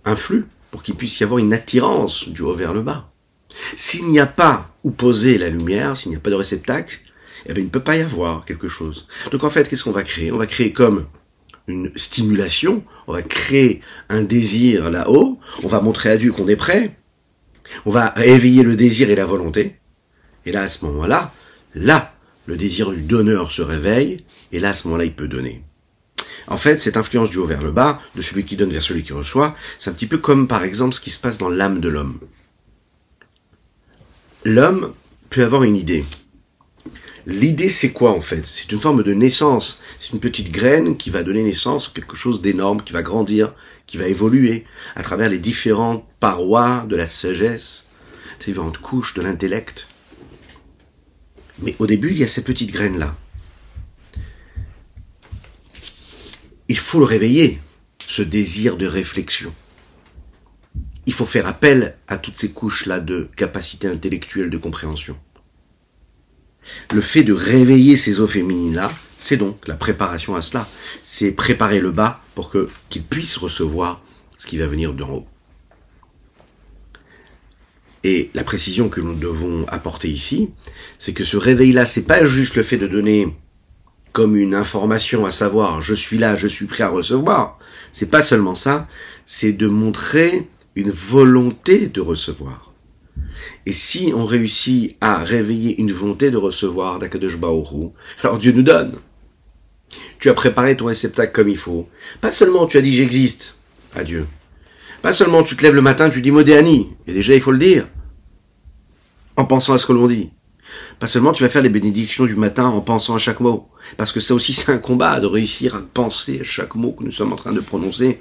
un 0.04 0.16
flux, 0.16 0.46
pour 0.70 0.82
qu'il 0.82 0.94
puisse 0.94 1.20
y 1.20 1.24
avoir 1.24 1.38
une 1.38 1.52
attirance 1.52 2.28
du 2.28 2.42
haut 2.42 2.54
vers 2.54 2.72
le 2.72 2.82
bas. 2.82 3.10
S'il 3.76 4.08
n'y 4.08 4.20
a 4.20 4.26
pas 4.26 4.74
où 4.84 4.90
poser 4.90 5.38
la 5.38 5.48
lumière, 5.48 5.96
s'il 5.96 6.10
n'y 6.10 6.16
a 6.16 6.20
pas 6.20 6.30
de 6.30 6.34
réceptacle, 6.34 7.00
eh 7.46 7.52
bien, 7.52 7.62
il 7.62 7.66
ne 7.66 7.70
peut 7.70 7.80
pas 7.80 7.96
y 7.96 8.02
avoir 8.02 8.44
quelque 8.44 8.68
chose. 8.68 9.06
Donc 9.32 9.44
en 9.44 9.50
fait, 9.50 9.68
qu'est-ce 9.68 9.84
qu'on 9.84 9.92
va 9.92 10.02
créer? 10.02 10.32
On 10.32 10.38
va 10.38 10.46
créer 10.46 10.72
comme 10.72 11.06
une 11.66 11.92
stimulation, 11.96 12.82
on 13.06 13.12
va 13.12 13.22
créer 13.22 13.80
un 14.08 14.22
désir 14.22 14.90
là-haut, 14.90 15.38
on 15.62 15.68
va 15.68 15.80
montrer 15.80 16.10
à 16.10 16.16
Dieu 16.16 16.32
qu'on 16.32 16.48
est 16.48 16.56
prêt, 16.56 16.96
on 17.86 17.90
va 17.90 18.14
éveiller 18.24 18.62
le 18.62 18.76
désir 18.76 19.10
et 19.10 19.14
la 19.14 19.26
volonté, 19.26 19.76
et 20.46 20.52
là, 20.52 20.62
à 20.62 20.68
ce 20.68 20.84
moment-là, 20.86 21.32
là, 21.74 22.14
le 22.46 22.56
désir 22.56 22.90
du 22.90 23.02
donneur 23.02 23.52
se 23.52 23.62
réveille, 23.62 24.24
et 24.52 24.60
là, 24.60 24.70
à 24.70 24.74
ce 24.74 24.88
moment-là, 24.88 25.04
il 25.04 25.14
peut 25.14 25.28
donner. 25.28 25.62
En 26.46 26.56
fait, 26.56 26.80
cette 26.80 26.96
influence 26.96 27.30
du 27.30 27.36
haut 27.36 27.46
vers 27.46 27.62
le 27.62 27.72
bas, 27.72 28.00
de 28.14 28.22
celui 28.22 28.44
qui 28.44 28.56
donne 28.56 28.70
vers 28.70 28.82
celui 28.82 29.02
qui 29.02 29.12
reçoit, 29.12 29.54
c'est 29.78 29.90
un 29.90 29.92
petit 29.92 30.06
peu 30.06 30.18
comme 30.18 30.48
par 30.48 30.64
exemple 30.64 30.94
ce 30.94 31.00
qui 31.00 31.10
se 31.10 31.20
passe 31.20 31.36
dans 31.36 31.50
l'âme 31.50 31.80
de 31.80 31.88
l'homme. 31.88 32.18
L'homme 34.44 34.94
peut 35.28 35.44
avoir 35.44 35.64
une 35.64 35.76
idée. 35.76 36.06
L'idée, 37.28 37.68
c'est 37.68 37.92
quoi 37.92 38.12
en 38.12 38.22
fait? 38.22 38.46
C'est 38.46 38.72
une 38.72 38.80
forme 38.80 39.02
de 39.02 39.12
naissance. 39.12 39.82
C'est 40.00 40.14
une 40.14 40.18
petite 40.18 40.50
graine 40.50 40.96
qui 40.96 41.10
va 41.10 41.22
donner 41.22 41.42
naissance 41.42 41.88
à 41.88 41.92
quelque 41.92 42.16
chose 42.16 42.40
d'énorme, 42.40 42.82
qui 42.82 42.94
va 42.94 43.02
grandir, 43.02 43.52
qui 43.86 43.98
va 43.98 44.08
évoluer 44.08 44.64
à 44.96 45.02
travers 45.02 45.28
les 45.28 45.38
différentes 45.38 46.06
parois 46.20 46.86
de 46.88 46.96
la 46.96 47.04
sagesse, 47.04 47.90
ces 48.38 48.46
différentes 48.46 48.78
couches 48.78 49.12
de 49.12 49.20
l'intellect. 49.20 49.88
Mais 51.58 51.76
au 51.78 51.86
début, 51.86 52.12
il 52.12 52.16
y 52.16 52.24
a 52.24 52.28
ces 52.28 52.42
petites 52.42 52.72
graines-là. 52.72 53.14
Il 56.68 56.78
faut 56.78 56.98
le 56.98 57.04
réveiller, 57.04 57.60
ce 58.06 58.22
désir 58.22 58.78
de 58.78 58.86
réflexion. 58.86 59.52
Il 61.04 61.12
faut 61.12 61.26
faire 61.26 61.46
appel 61.46 61.98
à 62.06 62.16
toutes 62.16 62.38
ces 62.38 62.52
couches-là 62.52 63.00
de 63.00 63.28
capacité 63.36 63.86
intellectuelle 63.86 64.48
de 64.48 64.56
compréhension. 64.56 65.14
Le 66.92 67.00
fait 67.00 67.22
de 67.22 67.32
réveiller 67.32 67.96
ces 67.96 68.20
eaux 68.20 68.26
féminines-là, 68.26 68.90
c'est 69.18 69.36
donc 69.36 69.66
la 69.66 69.74
préparation 69.74 70.34
à 70.34 70.42
cela. 70.42 70.66
C'est 71.04 71.32
préparer 71.32 71.80
le 71.80 71.90
bas 71.90 72.22
pour 72.34 72.50
que 72.50 72.68
qu'il 72.88 73.02
puisse 73.02 73.36
recevoir 73.36 74.00
ce 74.38 74.46
qui 74.46 74.56
va 74.56 74.66
venir 74.66 74.94
d'en 74.94 75.10
haut. 75.10 75.26
Et 78.04 78.30
la 78.34 78.44
précision 78.44 78.88
que 78.88 79.00
nous 79.00 79.14
devons 79.14 79.66
apporter 79.68 80.08
ici, 80.08 80.50
c'est 80.98 81.12
que 81.12 81.24
ce 81.24 81.36
réveil-là, 81.36 81.84
c'est 81.84 82.06
pas 82.06 82.24
juste 82.24 82.54
le 82.54 82.62
fait 82.62 82.76
de 82.76 82.86
donner 82.86 83.36
comme 84.12 84.36
une 84.36 84.54
information 84.54 85.26
à 85.26 85.32
savoir 85.32 85.82
je 85.82 85.94
suis 85.94 86.18
là, 86.18 86.36
je 86.36 86.48
suis 86.48 86.66
prêt 86.66 86.84
à 86.84 86.88
recevoir. 86.88 87.58
C'est 87.92 88.10
pas 88.10 88.22
seulement 88.22 88.54
ça, 88.54 88.88
c'est 89.26 89.52
de 89.52 89.66
montrer 89.66 90.48
une 90.74 90.90
volonté 90.90 91.88
de 91.88 92.00
recevoir. 92.00 92.67
Et 93.66 93.72
si 93.72 94.12
on 94.14 94.24
réussit 94.24 94.96
à 95.00 95.18
réveiller 95.18 95.80
une 95.80 95.92
volonté 95.92 96.30
de 96.30 96.36
recevoir 96.36 96.98
d'Akadosh 96.98 97.36
Baoru, 97.36 97.90
alors 98.22 98.38
Dieu 98.38 98.52
nous 98.52 98.62
donne. 98.62 98.98
Tu 100.18 100.28
as 100.28 100.34
préparé 100.34 100.76
ton 100.76 100.86
réceptacle 100.86 101.32
comme 101.32 101.48
il 101.48 101.56
faut. 101.56 101.88
Pas 102.20 102.32
seulement 102.32 102.66
tu 102.66 102.78
as 102.78 102.82
dit 102.82 102.94
j'existe 102.94 103.58
à 103.94 104.04
Dieu. 104.04 104.26
Pas 105.02 105.12
seulement 105.12 105.42
tu 105.42 105.56
te 105.56 105.62
lèves 105.62 105.74
le 105.74 105.82
matin, 105.82 106.10
tu 106.10 106.20
dis 106.20 106.30
Modéani, 106.30 106.90
et 107.06 107.12
déjà 107.12 107.34
il 107.34 107.40
faut 107.40 107.52
le 107.52 107.58
dire, 107.58 107.86
en 109.36 109.44
pensant 109.44 109.74
à 109.74 109.78
ce 109.78 109.86
que 109.86 109.92
l'on 109.92 110.08
dit. 110.08 110.30
Pas 110.98 111.06
seulement 111.06 111.32
tu 111.32 111.44
vas 111.44 111.48
faire 111.48 111.62
les 111.62 111.68
bénédictions 111.68 112.24
du 112.24 112.34
matin 112.34 112.66
en 112.66 112.80
pensant 112.80 113.14
à 113.14 113.18
chaque 113.18 113.40
mot, 113.40 113.68
parce 113.96 114.10
que 114.10 114.20
ça 114.20 114.34
aussi 114.34 114.52
c'est 114.52 114.72
un 114.72 114.78
combat 114.78 115.20
de 115.20 115.26
réussir 115.26 115.76
à 115.76 115.82
penser 115.82 116.40
à 116.40 116.44
chaque 116.44 116.74
mot 116.74 116.92
que 116.92 117.04
nous 117.04 117.12
sommes 117.12 117.32
en 117.32 117.36
train 117.36 117.52
de 117.52 117.60
prononcer. 117.60 118.20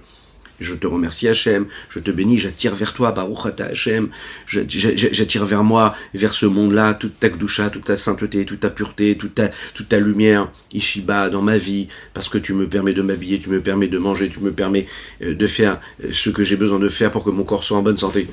Je 0.59 0.73
te 0.73 0.87
remercie 0.87 1.27
Hachem, 1.27 1.67
je 1.89 1.99
te 1.99 2.09
bénis, 2.09 2.39
j'attire 2.39 2.73
vers 2.73 2.93
toi, 2.93 3.11
Baruch 3.11 3.59
Hachem, 3.59 4.09
j'attire 4.47 5.45
vers 5.45 5.63
moi, 5.63 5.95
vers 6.15 6.33
ce 6.33 6.47
monde-là, 6.47 6.95
toute 6.95 7.19
ta 7.19 7.29
gdoucha, 7.29 7.69
toute 7.69 7.85
ta 7.85 7.95
sainteté, 7.95 8.43
toute 8.43 8.61
ta 8.61 8.71
pureté, 8.71 9.17
toute 9.17 9.35
ta, 9.35 9.49
toute 9.75 9.89
ta 9.89 9.99
lumière, 9.99 10.51
Ishiba, 10.73 11.29
dans 11.29 11.43
ma 11.43 11.59
vie, 11.59 11.89
parce 12.15 12.27
que 12.27 12.39
tu 12.39 12.53
me 12.53 12.67
permets 12.67 12.93
de 12.93 13.03
m'habiller, 13.03 13.39
tu 13.39 13.49
me 13.49 13.61
permets 13.61 13.87
de 13.87 13.99
manger, 13.99 14.29
tu 14.29 14.39
me 14.39 14.51
permets 14.51 14.87
euh, 15.21 15.35
de 15.35 15.47
faire 15.47 15.79
euh, 16.03 16.09
ce 16.11 16.31
que 16.31 16.43
j'ai 16.43 16.55
besoin 16.55 16.79
de 16.79 16.89
faire 16.89 17.11
pour 17.11 17.23
que 17.23 17.29
mon 17.29 17.43
corps 17.43 17.63
soit 17.63 17.77
en 17.77 17.83
bonne 17.83 17.97
santé. 17.97 18.27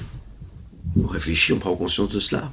On 0.96 1.06
réfléchit, 1.06 1.52
on 1.52 1.58
prend 1.58 1.76
conscience 1.76 2.10
de 2.10 2.20
cela. 2.20 2.52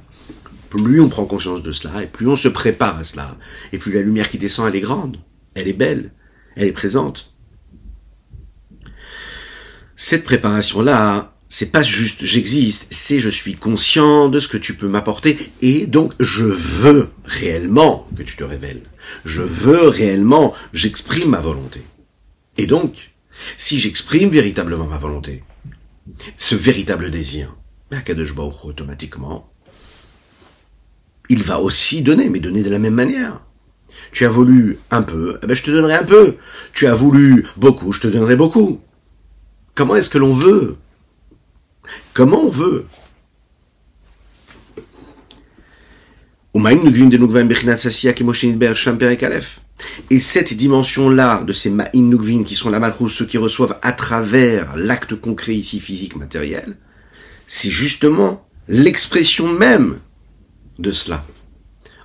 Plus 0.68 1.00
on 1.00 1.08
prend 1.08 1.24
conscience 1.24 1.62
de 1.62 1.72
cela, 1.72 2.02
et 2.02 2.06
plus 2.06 2.28
on 2.28 2.36
se 2.36 2.48
prépare 2.48 2.98
à 2.98 3.04
cela, 3.04 3.38
et 3.72 3.78
plus 3.78 3.92
la 3.92 4.02
lumière 4.02 4.28
qui 4.28 4.36
descend, 4.36 4.68
elle 4.68 4.76
est 4.76 4.80
grande, 4.80 5.16
elle 5.54 5.68
est 5.68 5.72
belle, 5.72 6.12
elle 6.56 6.68
est 6.68 6.72
présente 6.72 7.31
cette 10.02 10.24
préparation-là, 10.24 11.32
c'est 11.48 11.70
pas 11.70 11.84
juste 11.84 12.24
j'existe, 12.24 12.88
c'est 12.90 13.20
je 13.20 13.28
suis 13.28 13.54
conscient 13.54 14.28
de 14.28 14.40
ce 14.40 14.48
que 14.48 14.56
tu 14.56 14.74
peux 14.74 14.88
m'apporter 14.88 15.38
et 15.60 15.86
donc 15.86 16.12
je 16.18 16.42
veux 16.42 17.10
réellement 17.24 18.08
que 18.16 18.24
tu 18.24 18.36
te 18.36 18.42
révèles. 18.42 18.82
Je 19.24 19.42
veux 19.42 19.86
réellement, 19.86 20.54
j'exprime 20.72 21.30
ma 21.30 21.40
volonté. 21.40 21.82
Et 22.58 22.66
donc, 22.66 23.12
si 23.56 23.78
j'exprime 23.78 24.30
véritablement 24.30 24.86
ma 24.88 24.98
volonté, 24.98 25.44
ce 26.36 26.56
véritable 26.56 27.08
désir, 27.08 27.54
ben, 27.92 28.02
automatiquement, 28.64 29.52
il 31.28 31.44
va 31.44 31.60
aussi 31.60 32.02
donner, 32.02 32.28
mais 32.28 32.40
donner 32.40 32.64
de 32.64 32.70
la 32.70 32.80
même 32.80 32.94
manière. 32.94 33.46
Tu 34.10 34.26
as 34.26 34.30
voulu 34.30 34.80
un 34.90 35.02
peu, 35.02 35.38
eh 35.40 35.46
ben 35.46 35.54
je 35.54 35.62
te 35.62 35.70
donnerai 35.70 35.94
un 35.94 36.04
peu. 36.04 36.38
Tu 36.72 36.88
as 36.88 36.94
voulu 36.94 37.46
beaucoup, 37.56 37.92
je 37.92 38.00
te 38.00 38.08
donnerai 38.08 38.34
beaucoup. 38.34 38.80
Comment 39.74 39.96
est-ce 39.96 40.10
que 40.10 40.18
l'on 40.18 40.34
veut? 40.34 40.76
Comment 42.12 42.44
on 42.44 42.48
veut? 42.48 42.86
Et 50.10 50.20
cette 50.20 50.52
dimension-là 50.54 51.42
de 51.44 51.52
ces 51.54 51.70
Ma'in 51.70 52.02
Nugvin 52.02 52.44
qui 52.44 52.54
sont 52.54 52.68
la 52.68 52.78
malchus, 52.78 53.08
ceux 53.10 53.26
qui 53.26 53.38
reçoivent 53.38 53.78
à 53.80 53.92
travers 53.92 54.76
l'acte 54.76 55.14
concret 55.14 55.54
ici 55.54 55.80
physique 55.80 56.16
matériel, 56.16 56.76
c'est 57.46 57.70
justement 57.70 58.46
l'expression 58.68 59.50
même 59.50 60.00
de 60.78 60.92
cela. 60.92 61.24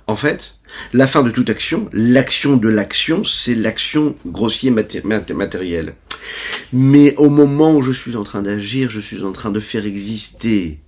En 0.06 0.16
fait, 0.16 0.56
la 0.94 1.06
fin 1.06 1.22
de 1.22 1.30
toute 1.30 1.50
action, 1.50 1.90
l'action 1.92 2.56
de 2.56 2.68
l'action, 2.68 3.24
c'est 3.24 3.54
l'action 3.54 4.16
grossière 4.24 4.72
matérielle. 4.72 5.94
Mais 6.72 7.14
au 7.16 7.30
moment 7.30 7.74
où 7.74 7.82
je 7.82 7.92
suis 7.92 8.16
en 8.16 8.24
train 8.24 8.42
d'agir, 8.42 8.90
je 8.90 9.00
suis 9.00 9.22
en 9.22 9.32
train 9.32 9.50
de 9.50 9.60
faire 9.60 9.86
exister 9.86 10.80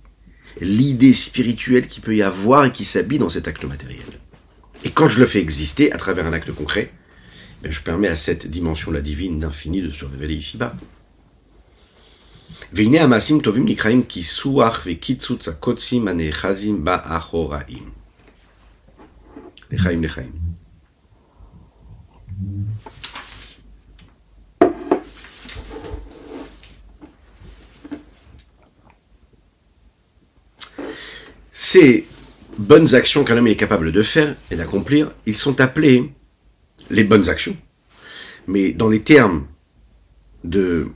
l'idée 0.59 1.13
spirituelle 1.13 1.87
qui 1.87 2.01
peut 2.01 2.15
y 2.15 2.21
avoir 2.21 2.65
et 2.65 2.71
qui 2.71 2.85
s'habille 2.85 3.19
dans 3.19 3.29
cet 3.29 3.47
acte 3.47 3.63
matériel. 3.63 4.05
Et 4.83 4.89
quand 4.89 5.09
je 5.09 5.19
le 5.19 5.25
fais 5.25 5.39
exister 5.39 5.91
à 5.91 5.97
travers 5.97 6.25
un 6.25 6.33
acte 6.33 6.51
concret, 6.51 6.91
ben, 7.61 7.71
je 7.71 7.81
permets 7.81 8.07
à 8.07 8.15
cette 8.15 8.47
dimension-là 8.47 9.01
divine 9.01 9.39
d'infini 9.39 9.81
de 9.81 9.91
se 9.91 10.05
révéler 10.05 10.35
ici-bas. 10.35 10.75
Ces 31.63 32.07
bonnes 32.57 32.95
actions 32.95 33.23
qu'un 33.23 33.37
homme 33.37 33.45
est 33.45 33.55
capable 33.55 33.91
de 33.91 34.01
faire 34.01 34.35
et 34.49 34.55
d'accomplir, 34.55 35.11
ils 35.27 35.35
sont 35.35 35.61
appelés 35.61 36.11
les 36.89 37.03
bonnes 37.03 37.29
actions. 37.29 37.55
Mais 38.47 38.73
dans 38.73 38.89
les 38.89 39.03
termes 39.03 39.45
de, 40.43 40.87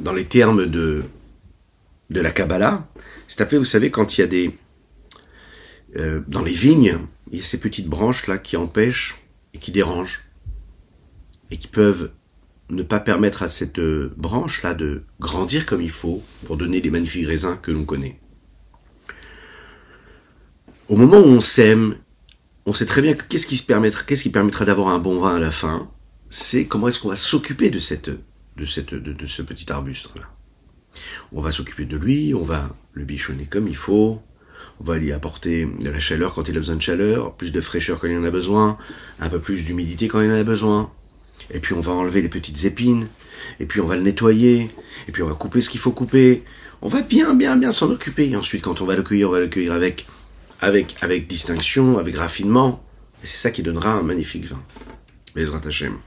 dans 0.00 0.14
les 0.14 0.24
termes 0.24 0.64
de, 0.64 1.04
de 2.08 2.20
la 2.22 2.30
Kabbalah, 2.30 2.88
c'est 3.28 3.42
appelé, 3.42 3.58
vous 3.58 3.66
savez, 3.66 3.90
quand 3.90 4.16
il 4.16 4.22
y 4.22 4.24
a 4.24 4.26
des, 4.26 4.58
euh, 5.96 6.22
dans 6.26 6.42
les 6.42 6.54
vignes, 6.54 6.96
il 7.30 7.38
y 7.38 7.42
a 7.42 7.44
ces 7.44 7.60
petites 7.60 7.86
branches 7.86 8.28
là 8.28 8.38
qui 8.38 8.56
empêchent 8.56 9.22
et 9.52 9.58
qui 9.58 9.72
dérangent 9.72 10.22
et 11.50 11.58
qui 11.58 11.68
peuvent 11.68 12.12
ne 12.70 12.82
pas 12.82 12.98
permettre 12.98 13.42
à 13.42 13.48
cette 13.48 13.78
euh, 13.78 14.10
branche 14.16 14.62
là 14.62 14.72
de 14.72 15.02
grandir 15.20 15.66
comme 15.66 15.82
il 15.82 15.90
faut 15.90 16.24
pour 16.46 16.56
donner 16.56 16.80
les 16.80 16.90
magnifiques 16.90 17.26
raisins 17.26 17.58
que 17.60 17.70
l'on 17.70 17.84
connaît. 17.84 18.18
Au 20.88 20.94
moment 20.94 21.18
où 21.18 21.26
on 21.26 21.40
sème, 21.40 21.96
on 22.64 22.72
sait 22.72 22.86
très 22.86 23.02
bien 23.02 23.14
que 23.14 23.24
qu'est-ce 23.24 23.48
qui 23.48 23.56
se 23.56 23.64
permettra, 23.64 24.04
qu'est-ce 24.04 24.22
qui 24.22 24.30
permettra 24.30 24.64
d'avoir 24.64 24.88
un 24.88 25.00
bon 25.00 25.18
vin 25.18 25.34
à 25.34 25.40
la 25.40 25.50
fin, 25.50 25.90
c'est 26.30 26.66
comment 26.66 26.86
est-ce 26.86 27.00
qu'on 27.00 27.08
va 27.08 27.16
s'occuper 27.16 27.70
de 27.70 27.80
cette, 27.80 28.08
de 28.08 28.64
cette, 28.64 28.94
de, 28.94 29.26
ce 29.26 29.42
petit 29.42 29.70
arbuste 29.72 30.10
là. 30.14 30.22
On 31.32 31.40
va 31.40 31.50
s'occuper 31.50 31.86
de 31.86 31.96
lui, 31.96 32.34
on 32.34 32.44
va 32.44 32.70
le 32.92 33.04
bichonner 33.04 33.46
comme 33.50 33.66
il 33.66 33.76
faut, 33.76 34.22
on 34.78 34.84
va 34.84 34.96
lui 34.96 35.10
apporter 35.10 35.68
de 35.80 35.90
la 35.90 35.98
chaleur 35.98 36.34
quand 36.34 36.48
il 36.48 36.56
a 36.56 36.60
besoin 36.60 36.76
de 36.76 36.82
chaleur, 36.82 37.34
plus 37.34 37.50
de 37.50 37.60
fraîcheur 37.60 37.98
quand 37.98 38.06
il 38.06 38.16
en 38.16 38.24
a 38.24 38.30
besoin, 38.30 38.78
un 39.18 39.28
peu 39.28 39.40
plus 39.40 39.64
d'humidité 39.64 40.06
quand 40.06 40.20
il 40.20 40.30
en 40.30 40.34
a 40.34 40.44
besoin. 40.44 40.92
Et 41.50 41.58
puis 41.58 41.74
on 41.74 41.80
va 41.80 41.92
enlever 41.92 42.22
les 42.22 42.28
petites 42.28 42.64
épines, 42.64 43.08
et 43.58 43.66
puis 43.66 43.80
on 43.80 43.86
va 43.86 43.96
le 43.96 44.02
nettoyer, 44.02 44.70
et 45.08 45.12
puis 45.12 45.22
on 45.24 45.26
va 45.26 45.34
couper 45.34 45.62
ce 45.62 45.70
qu'il 45.70 45.80
faut 45.80 45.92
couper. 45.92 46.44
On 46.80 46.88
va 46.88 47.02
bien, 47.02 47.34
bien, 47.34 47.56
bien 47.56 47.72
s'en 47.72 47.90
occuper. 47.90 48.30
Et 48.30 48.36
ensuite, 48.36 48.62
quand 48.62 48.80
on 48.80 48.84
va 48.84 48.96
le 48.96 49.02
cueillir, 49.02 49.28
on 49.28 49.32
va 49.32 49.40
le 49.40 49.48
cueillir 49.48 49.72
avec 49.72 50.06
avec, 50.60 50.96
avec 51.00 51.26
distinction, 51.26 51.98
avec 51.98 52.16
raffinement. 52.16 52.84
Et 53.22 53.26
c'est 53.26 53.38
ça 53.38 53.50
qui 53.50 53.62
donnera 53.62 53.92
un 53.92 54.02
magnifique 54.02 54.46
vin. 54.46 54.62
Bezrat 55.34 55.60
Hashem. 55.66 55.98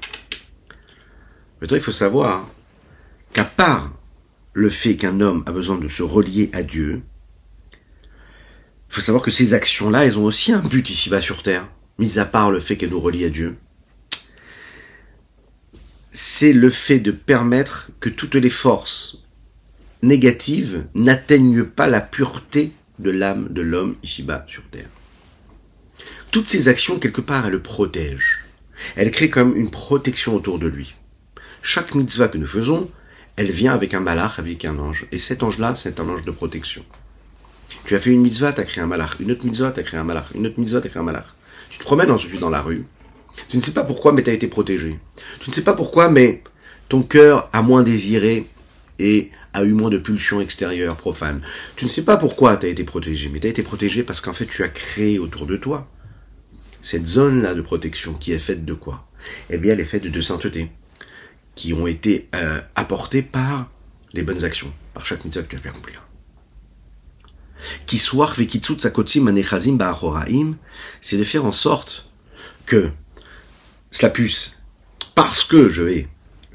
Maintenant, 1.62 1.77
il 1.77 1.84
faut 1.84 1.91
savoir 1.91 2.48
qu'à 3.34 3.44
part 3.44 3.94
le 4.53 4.70
fait 4.70 4.96
qu'un 4.96 5.22
homme 5.22 5.44
a 5.46 5.51
besoin 5.51 5.77
de 5.77 5.88
se 5.88 6.03
relier 6.03 6.50
à 6.53 6.63
Dieu, 6.63 7.01
il 8.89 8.96
faut 8.96 9.01
savoir 9.01 9.24
que 9.24 9.32
ces 9.32 9.53
actions-là, 9.53 10.06
elles 10.06 10.18
ont 10.18 10.25
aussi 10.25 10.51
un 10.51 10.62
but 10.62 10.89
ici-bas 10.89 11.22
sur 11.22 11.44
Terre, 11.44 11.68
mis 12.00 12.18
à 12.18 12.25
part 12.25 12.51
le 12.51 12.60
fait 12.60 12.75
qu'elles 12.75 12.89
nous 12.89 13.00
relient 13.00 13.25
à 13.25 13.29
Dieu. 13.29 13.56
C'est 16.12 16.53
le 16.53 16.72
fait 16.72 17.00
de 17.00 17.12
permettre 17.12 17.91
que 18.00 18.10
toutes 18.10 18.36
les 18.36 18.50
forces 18.50 19.24
négatives 20.01 20.88
n'atteignent 20.96 21.63
pas 21.63 21.88
la 21.88 22.01
pureté 22.01 22.72
de 23.00 23.12
l'âme 23.12 23.48
de 23.50 23.62
l'homme 23.62 23.96
ici-bas 24.03 24.46
sur 24.48 24.63
Terre. 24.63 24.89
Toutes 26.32 26.48
ces 26.48 26.68
actions, 26.68 27.00
quelque 27.00 27.22
part, 27.22 27.46
elles 27.46 27.53
le 27.53 27.62
protègent. 27.62 28.46
Elles 28.96 29.12
créent 29.12 29.29
comme 29.29 29.56
une 29.56 29.72
protection 29.72 30.36
autour 30.36 30.60
de 30.60 30.68
lui. 30.68 30.96
Chaque 31.62 31.96
mitzvah 31.96 32.27
que 32.27 32.38
nous 32.38 32.46
faisons, 32.46 32.89
elle 33.36 33.51
vient 33.51 33.74
avec 33.74 33.94
un 33.94 34.00
malach, 34.00 34.38
avec 34.38 34.63
un 34.65 34.77
ange. 34.77 35.08
Et 35.12 35.18
cet 35.18 35.44
ange-là, 35.44 35.75
c'est 35.75 36.00
un 36.00 36.08
ange 36.08 36.25
de 36.25 36.32
protection. 36.32 36.84
Tu 37.86 37.96
as 37.96 38.00
fait 38.00 38.12
une 38.12 38.22
mitzvah, 38.22 38.53
tu 38.53 38.62
as 38.62 38.63
créé 38.63 38.84
un 38.84 38.88
malach. 38.88 39.20
Une 39.20 39.32
autre 39.32 39.46
mitzvah, 39.46 39.72
tu 39.72 39.79
as 39.79 39.84
créé 39.84 40.00
un 40.00 40.03
malach. 40.03 40.25
Une 40.36 40.48
autre 40.48 40.60
mitzvah, 40.60 40.82
tu 40.82 40.88
as 40.88 40.89
créé 40.89 41.01
un 41.01 41.06
malach. 41.06 41.27
Tu 41.70 41.79
te 41.79 41.84
promènes 41.84 42.12
ensuite 42.12 42.39
dans 42.39 42.50
la 42.50 42.62
rue. 42.62 42.86
Tu 43.50 43.58
ne 43.58 43.62
sais 43.62 43.72
pas 43.72 43.84
pourquoi, 43.84 44.12
mais 44.12 44.24
tu 44.24 44.29
as 44.29 44.34
été 44.34 44.48
protégé. 44.48 45.00
Tu 45.39 45.50
ne 45.50 45.56
sais 45.56 45.63
pas 45.63 45.74
pourquoi, 45.74 46.10
mais 46.10 46.44
ton 46.89 47.01
cœur 47.03 47.50
a 47.53 47.62
moins 47.62 47.84
désiré 47.84 48.46
et 48.98 49.32
a 49.53 49.63
eu 49.63 49.74
moins 49.74 49.89
de 49.89 49.98
pulsions 49.98 50.41
extérieures 50.41 50.96
profanes. 50.96 51.41
Tu 51.75 51.86
ne 51.86 51.89
sais 51.89 52.03
pas 52.03 52.18
pourquoi 52.18 52.58
tu 52.58 52.65
as 52.65 52.70
été 52.70 52.84
protégé, 52.84 53.29
mais 53.29 53.39
tu 53.39 53.48
as 53.48 53.50
été 53.50 53.63
protégé 53.63 54.03
parce 54.03 54.22
qu'en 54.22 54.34
fait 54.34 54.46
tu 54.46 54.63
as 54.63 54.70
créé 54.70 55.20
autour 55.20 55.46
de 55.46 55.58
toi 55.58 55.88
cette 56.82 57.06
zone-là 57.06 57.56
de 57.56 57.62
protection 57.62 58.13
qui 58.13 58.32
est 58.32 58.39
faite 58.39 58.65
de 58.65 58.74
quoi? 58.74 59.08
Eh 59.50 59.58
bien, 59.58 59.74
elle 59.74 59.79
est 59.79 59.86
faite 59.86 60.08
de 60.08 60.22
sainteté 60.22 60.72
qui 61.56 61.74
ont 61.74 61.88
été 61.88 62.29
euh, 62.36 62.62
apportées 62.75 63.22
par 63.22 63.70
les 64.13 64.24
bonnes 64.24 64.46
actions, 64.46 64.72
par 64.94 65.06
chaque 65.06 65.25
mitzvah 65.25 65.44
que 65.44 65.50
tu 65.50 65.56
as 65.58 65.60
pu 65.60 65.68
accomplir. 65.68 66.08
c'est 71.01 71.18
de 71.18 71.24
faire 71.25 71.44
en 71.44 71.51
sorte 71.51 72.10
que 72.65 72.89
cela 73.91 74.10
puisse, 74.10 74.62
parce 75.15 75.44
que 75.44 75.70
je 75.70 75.84
vais 75.84 76.08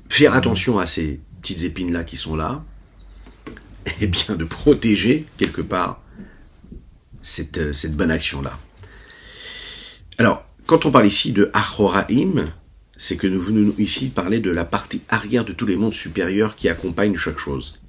faire 0.09 0.33
attention 0.33 0.79
à 0.79 0.87
ces 0.87 1.21
petites 1.43 1.65
épines-là 1.65 2.05
qui 2.05 2.17
sont 2.17 2.37
là, 2.37 2.65
eh 4.01 4.07
bien 4.07 4.37
de 4.37 4.45
protéger 4.45 5.27
quelque 5.37 5.61
part 5.61 6.03
cette, 7.23 7.59
euh, 7.59 7.73
cette 7.73 7.97
bonne 7.97 8.11
action-là. 8.11 8.59
Alors, 10.19 10.45
quand 10.67 10.87
on 10.87 10.91
parle 10.91 11.07
ici 11.07 11.33
de 11.33 11.51
Achoraim, 11.53 12.47
c'est 12.97 13.17
que 13.17 13.27
nous 13.27 13.41
venons 13.41 13.75
ici 13.79 14.09
parler 14.09 14.41
de 14.41 14.51
la 14.51 14.65
partie 14.65 15.03
arrière 15.09 15.45
de 15.45 15.53
tous 15.53 15.67
les 15.67 15.77
mondes 15.77 15.95
supérieurs 15.95 16.57
qui 16.57 16.69
accompagnent 16.69 17.17
chaque 17.17 17.39
chose. 17.39 17.81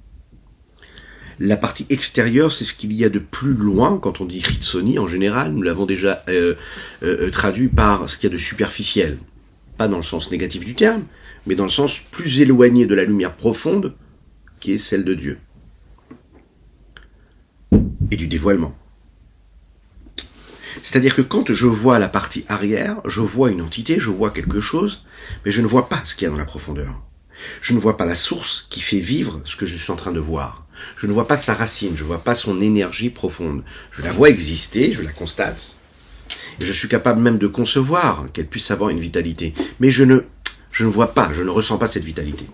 La 1.38 1.56
partie 1.56 1.86
extérieure, 1.90 2.50
c'est 2.50 2.64
ce 2.64 2.74
qu'il 2.74 2.92
y 2.92 3.04
a 3.04 3.10
de 3.10 3.18
plus 3.18 3.52
loin, 3.52 3.98
quand 3.98 4.20
on 4.20 4.24
dit 4.24 4.38
Hitsoni 4.38 4.98
en 4.98 5.06
général, 5.06 5.52
nous 5.52 5.62
l'avons 5.62 5.84
déjà 5.84 6.24
euh, 6.28 6.54
euh, 7.02 7.30
traduit 7.30 7.68
par 7.68 8.08
ce 8.08 8.16
qu'il 8.16 8.30
y 8.30 8.32
a 8.32 8.34
de 8.34 8.40
superficiel. 8.40 9.18
Pas 9.76 9.86
dans 9.86 9.98
le 9.98 10.02
sens 10.02 10.30
négatif 10.30 10.64
du 10.64 10.74
terme, 10.74 11.04
mais 11.46 11.54
dans 11.54 11.64
le 11.64 11.70
sens 11.70 11.98
plus 12.10 12.40
éloigné 12.40 12.86
de 12.86 12.94
la 12.94 13.04
lumière 13.04 13.34
profonde, 13.34 13.94
qui 14.60 14.72
est 14.72 14.78
celle 14.78 15.04
de 15.04 15.12
Dieu. 15.12 15.38
Et 18.10 18.16
du 18.16 18.26
dévoilement. 18.26 18.76
C'est-à-dire 20.82 21.16
que 21.16 21.22
quand 21.22 21.52
je 21.52 21.66
vois 21.66 21.98
la 21.98 22.08
partie 22.08 22.44
arrière, 22.48 23.00
je 23.04 23.20
vois 23.20 23.50
une 23.50 23.62
entité, 23.62 23.98
je 23.98 24.10
vois 24.10 24.30
quelque 24.30 24.60
chose, 24.60 25.04
mais 25.44 25.50
je 25.50 25.60
ne 25.60 25.66
vois 25.66 25.88
pas 25.88 26.02
ce 26.04 26.14
qu'il 26.14 26.26
y 26.26 26.28
a 26.28 26.30
dans 26.30 26.36
la 26.36 26.44
profondeur. 26.44 27.02
Je 27.60 27.74
ne 27.74 27.78
vois 27.78 27.96
pas 27.96 28.06
la 28.06 28.14
source 28.14 28.66
qui 28.70 28.80
fait 28.80 29.00
vivre 29.00 29.40
ce 29.44 29.56
que 29.56 29.66
je 29.66 29.76
suis 29.76 29.90
en 29.90 29.96
train 29.96 30.12
de 30.12 30.20
voir. 30.20 30.66
Je 30.96 31.06
ne 31.06 31.12
vois 31.12 31.26
pas 31.26 31.36
sa 31.36 31.54
racine, 31.54 31.96
je 31.96 32.02
ne 32.02 32.08
vois 32.08 32.22
pas 32.22 32.34
son 32.34 32.60
énergie 32.60 33.10
profonde. 33.10 33.62
Je 33.90 34.02
la 34.02 34.12
vois 34.12 34.30
exister, 34.30 34.92
je 34.92 35.02
la 35.02 35.12
constate. 35.12 35.76
Et 36.60 36.64
je 36.64 36.72
suis 36.72 36.88
capable 36.88 37.20
même 37.20 37.38
de 37.38 37.46
concevoir 37.46 38.26
qu'elle 38.32 38.46
puisse 38.46 38.70
avoir 38.70 38.90
une 38.90 39.00
vitalité. 39.00 39.54
Mais 39.80 39.90
je 39.90 40.04
ne, 40.04 40.20
je 40.70 40.84
ne 40.84 40.90
vois 40.90 41.14
pas, 41.14 41.32
je 41.32 41.42
ne 41.42 41.50
ressens 41.50 41.78
pas 41.78 41.86
cette 41.86 42.04
vitalité. 42.04 42.46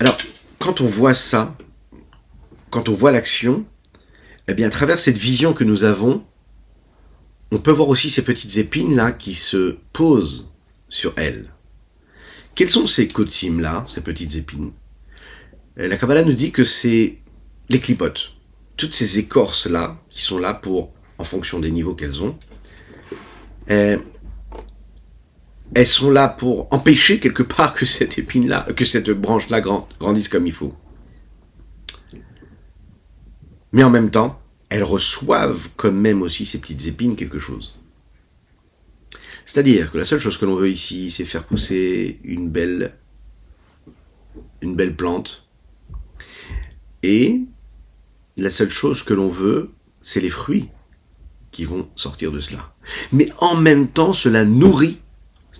Alors, 0.00 0.16
quand 0.58 0.80
on 0.80 0.86
voit 0.86 1.14
ça, 1.14 1.56
quand 2.70 2.88
on 2.88 2.94
voit 2.94 3.10
l'action, 3.10 3.64
eh 4.46 4.54
bien, 4.54 4.68
à 4.68 4.70
travers 4.70 5.00
cette 5.00 5.18
vision 5.18 5.52
que 5.52 5.64
nous 5.64 5.84
avons, 5.84 6.24
on 7.50 7.58
peut 7.58 7.72
voir 7.72 7.88
aussi 7.88 8.10
ces 8.10 8.22
petites 8.22 8.56
épines 8.58 8.94
là 8.94 9.12
qui 9.12 9.34
se 9.34 9.78
posent 9.92 10.52
sur 10.88 11.14
elles. 11.16 11.50
Quelles 12.54 12.70
sont 12.70 12.86
ces 12.86 13.08
cotimes 13.08 13.60
là, 13.60 13.84
ces 13.88 14.00
petites 14.00 14.36
épines? 14.36 14.72
La 15.76 15.96
Kabbalah 15.96 16.24
nous 16.24 16.32
dit 16.32 16.50
que 16.50 16.64
c'est 16.64 17.18
les 17.68 17.80
clipotes. 17.80 18.34
Toutes 18.76 18.94
ces 18.94 19.18
écorces 19.18 19.66
là, 19.66 20.00
qui 20.10 20.22
sont 20.22 20.38
là 20.38 20.54
pour, 20.54 20.92
en 21.18 21.24
fonction 21.24 21.58
des 21.58 21.70
niveaux 21.70 21.94
qu'elles 21.94 22.22
ont, 22.22 22.38
eh, 23.68 23.96
elles 25.74 25.86
sont 25.86 26.10
là 26.10 26.28
pour 26.28 26.72
empêcher 26.72 27.20
quelque 27.20 27.42
part 27.42 27.74
que 27.74 27.86
cette 27.86 28.18
épine-là, 28.18 28.66
que 28.74 28.84
cette 28.84 29.10
branche-là 29.10 29.60
grandisse 29.60 30.28
comme 30.28 30.46
il 30.46 30.52
faut. 30.52 30.74
Mais 33.72 33.82
en 33.82 33.90
même 33.90 34.10
temps, 34.10 34.40
elles 34.70 34.84
reçoivent 34.84 35.68
quand 35.76 35.92
même 35.92 36.22
aussi 36.22 36.46
ces 36.46 36.60
petites 36.60 36.86
épines 36.86 37.16
quelque 37.16 37.38
chose. 37.38 37.74
C'est-à-dire 39.44 39.92
que 39.92 39.98
la 39.98 40.04
seule 40.04 40.18
chose 40.18 40.38
que 40.38 40.44
l'on 40.44 40.56
veut 40.56 40.70
ici, 40.70 41.10
c'est 41.10 41.24
faire 41.24 41.44
pousser 41.44 42.20
une 42.22 42.50
belle, 42.50 42.94
une 44.60 44.74
belle 44.74 44.94
plante. 44.94 45.48
Et 47.02 47.42
la 48.36 48.50
seule 48.50 48.70
chose 48.70 49.02
que 49.02 49.14
l'on 49.14 49.28
veut, 49.28 49.70
c'est 50.00 50.20
les 50.20 50.30
fruits 50.30 50.68
qui 51.50 51.64
vont 51.64 51.88
sortir 51.96 52.30
de 52.30 52.40
cela. 52.40 52.74
Mais 53.12 53.30
en 53.38 53.56
même 53.56 53.88
temps, 53.88 54.12
cela 54.12 54.44
nourrit 54.44 54.98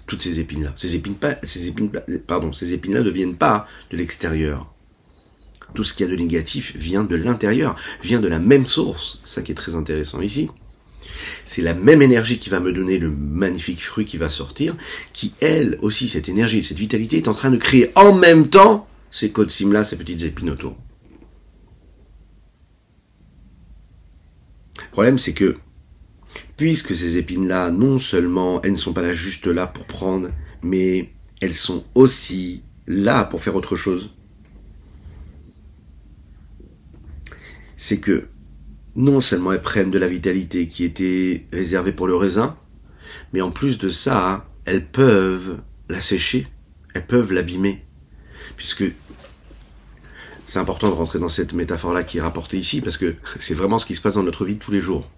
toutes 0.06 0.22
ces 0.22 0.40
épines-là. 0.40 0.72
Ces 0.76 0.96
épines, 0.96 1.16
ces 1.42 1.68
épines, 1.68 1.90
pardon, 2.26 2.52
ces 2.52 2.72
épines-là 2.72 3.02
ne 3.02 3.10
viennent 3.10 3.36
pas 3.36 3.66
de 3.90 3.96
l'extérieur. 3.96 4.72
Tout 5.74 5.84
ce 5.84 5.92
qu'il 5.92 6.06
y 6.06 6.08
a 6.08 6.12
de 6.12 6.18
négatif 6.18 6.74
vient 6.76 7.04
de 7.04 7.16
l'intérieur, 7.16 7.76
vient 8.02 8.20
de 8.20 8.28
la 8.28 8.38
même 8.38 8.66
source. 8.66 9.20
Ça 9.24 9.42
qui 9.42 9.52
est 9.52 9.54
très 9.54 9.76
intéressant 9.76 10.20
ici. 10.20 10.48
C'est 11.44 11.62
la 11.62 11.74
même 11.74 12.02
énergie 12.02 12.38
qui 12.38 12.48
va 12.48 12.60
me 12.60 12.72
donner 12.72 12.98
le 12.98 13.10
magnifique 13.10 13.84
fruit 13.84 14.04
qui 14.04 14.16
va 14.16 14.28
sortir, 14.28 14.76
qui 15.12 15.34
elle 15.40 15.78
aussi, 15.82 16.08
cette 16.08 16.28
énergie, 16.28 16.62
cette 16.62 16.78
vitalité 16.78 17.18
est 17.18 17.28
en 17.28 17.34
train 17.34 17.50
de 17.50 17.56
créer 17.56 17.90
en 17.94 18.14
même 18.14 18.48
temps 18.48 18.88
ces 19.10 19.30
codes 19.30 19.50
sim-là, 19.50 19.84
ces 19.84 19.96
petites 19.96 20.22
épines 20.22 20.50
autour. 20.50 20.76
Le 24.78 24.90
problème, 24.92 25.18
c'est 25.18 25.32
que 25.32 25.58
puisque 26.58 26.94
ces 26.94 27.16
épines-là, 27.16 27.70
non 27.70 27.98
seulement 27.98 28.60
elles 28.62 28.72
ne 28.72 28.76
sont 28.76 28.92
pas 28.92 29.00
là 29.00 29.12
juste 29.14 29.46
là 29.46 29.68
pour 29.68 29.86
prendre, 29.86 30.30
mais 30.60 31.12
elles 31.40 31.54
sont 31.54 31.84
aussi 31.94 32.64
là 32.88 33.24
pour 33.24 33.40
faire 33.40 33.54
autre 33.54 33.76
chose. 33.76 34.12
C'est 37.76 38.00
que 38.00 38.26
non 38.96 39.20
seulement 39.20 39.52
elles 39.52 39.62
prennent 39.62 39.92
de 39.92 40.00
la 40.00 40.08
vitalité 40.08 40.66
qui 40.66 40.82
était 40.82 41.46
réservée 41.52 41.92
pour 41.92 42.08
le 42.08 42.16
raisin, 42.16 42.56
mais 43.32 43.40
en 43.40 43.52
plus 43.52 43.78
de 43.78 43.88
ça, 43.88 44.50
elles 44.64 44.84
peuvent 44.84 45.60
la 45.88 46.00
sécher, 46.00 46.48
elles 46.92 47.06
peuvent 47.06 47.32
l'abîmer, 47.32 47.84
puisque 48.56 48.84
c'est 50.48 50.58
important 50.58 50.88
de 50.88 50.94
rentrer 50.94 51.20
dans 51.20 51.28
cette 51.28 51.52
métaphore-là 51.52 52.02
qui 52.02 52.18
est 52.18 52.22
rapportée 52.22 52.58
ici, 52.58 52.80
parce 52.80 52.96
que 52.96 53.14
c'est 53.38 53.54
vraiment 53.54 53.78
ce 53.78 53.86
qui 53.86 53.94
se 53.94 54.00
passe 54.00 54.14
dans 54.14 54.24
notre 54.24 54.44
vie 54.44 54.56
tous 54.56 54.72
les 54.72 54.80
jours 54.80 55.08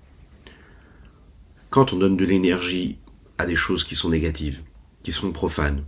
quand 1.70 1.92
on 1.92 1.96
donne 1.96 2.16
de 2.16 2.24
l'énergie 2.24 2.98
à 3.38 3.46
des 3.46 3.56
choses 3.56 3.84
qui 3.84 3.94
sont 3.94 4.10
négatives, 4.10 4.60
qui 5.02 5.12
sont 5.12 5.32
profanes, 5.32 5.84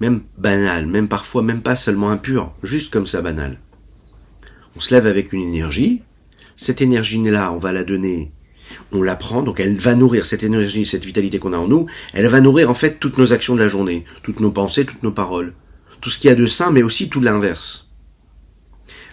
même 0.00 0.22
banales, 0.38 0.86
même 0.86 1.08
parfois 1.08 1.42
même 1.42 1.60
pas 1.60 1.76
seulement 1.76 2.10
impures, 2.10 2.54
juste 2.62 2.92
comme 2.92 3.06
ça 3.06 3.20
banales. 3.20 3.60
On 4.76 4.80
se 4.80 4.94
lève 4.94 5.06
avec 5.06 5.32
une 5.32 5.42
énergie, 5.42 6.02
cette 6.56 6.80
énergie-là, 6.80 7.52
on 7.52 7.58
va 7.58 7.72
la 7.72 7.84
donner, 7.84 8.32
on 8.92 9.02
la 9.02 9.16
prend, 9.16 9.42
donc 9.42 9.60
elle 9.60 9.76
va 9.76 9.94
nourrir 9.94 10.24
cette 10.24 10.44
énergie, 10.44 10.86
cette 10.86 11.04
vitalité 11.04 11.38
qu'on 11.38 11.52
a 11.52 11.58
en 11.58 11.68
nous, 11.68 11.86
elle 12.12 12.28
va 12.28 12.40
nourrir 12.40 12.70
en 12.70 12.74
fait 12.74 12.98
toutes 12.98 13.18
nos 13.18 13.32
actions 13.32 13.54
de 13.54 13.60
la 13.60 13.68
journée, 13.68 14.04
toutes 14.22 14.40
nos 14.40 14.52
pensées, 14.52 14.84
toutes 14.84 15.02
nos 15.02 15.12
paroles, 15.12 15.54
tout 16.00 16.10
ce 16.10 16.18
qu'il 16.18 16.28
y 16.28 16.32
a 16.32 16.36
de 16.36 16.46
sain, 16.46 16.70
mais 16.70 16.82
aussi 16.82 17.08
tout 17.08 17.20
l'inverse. 17.20 17.92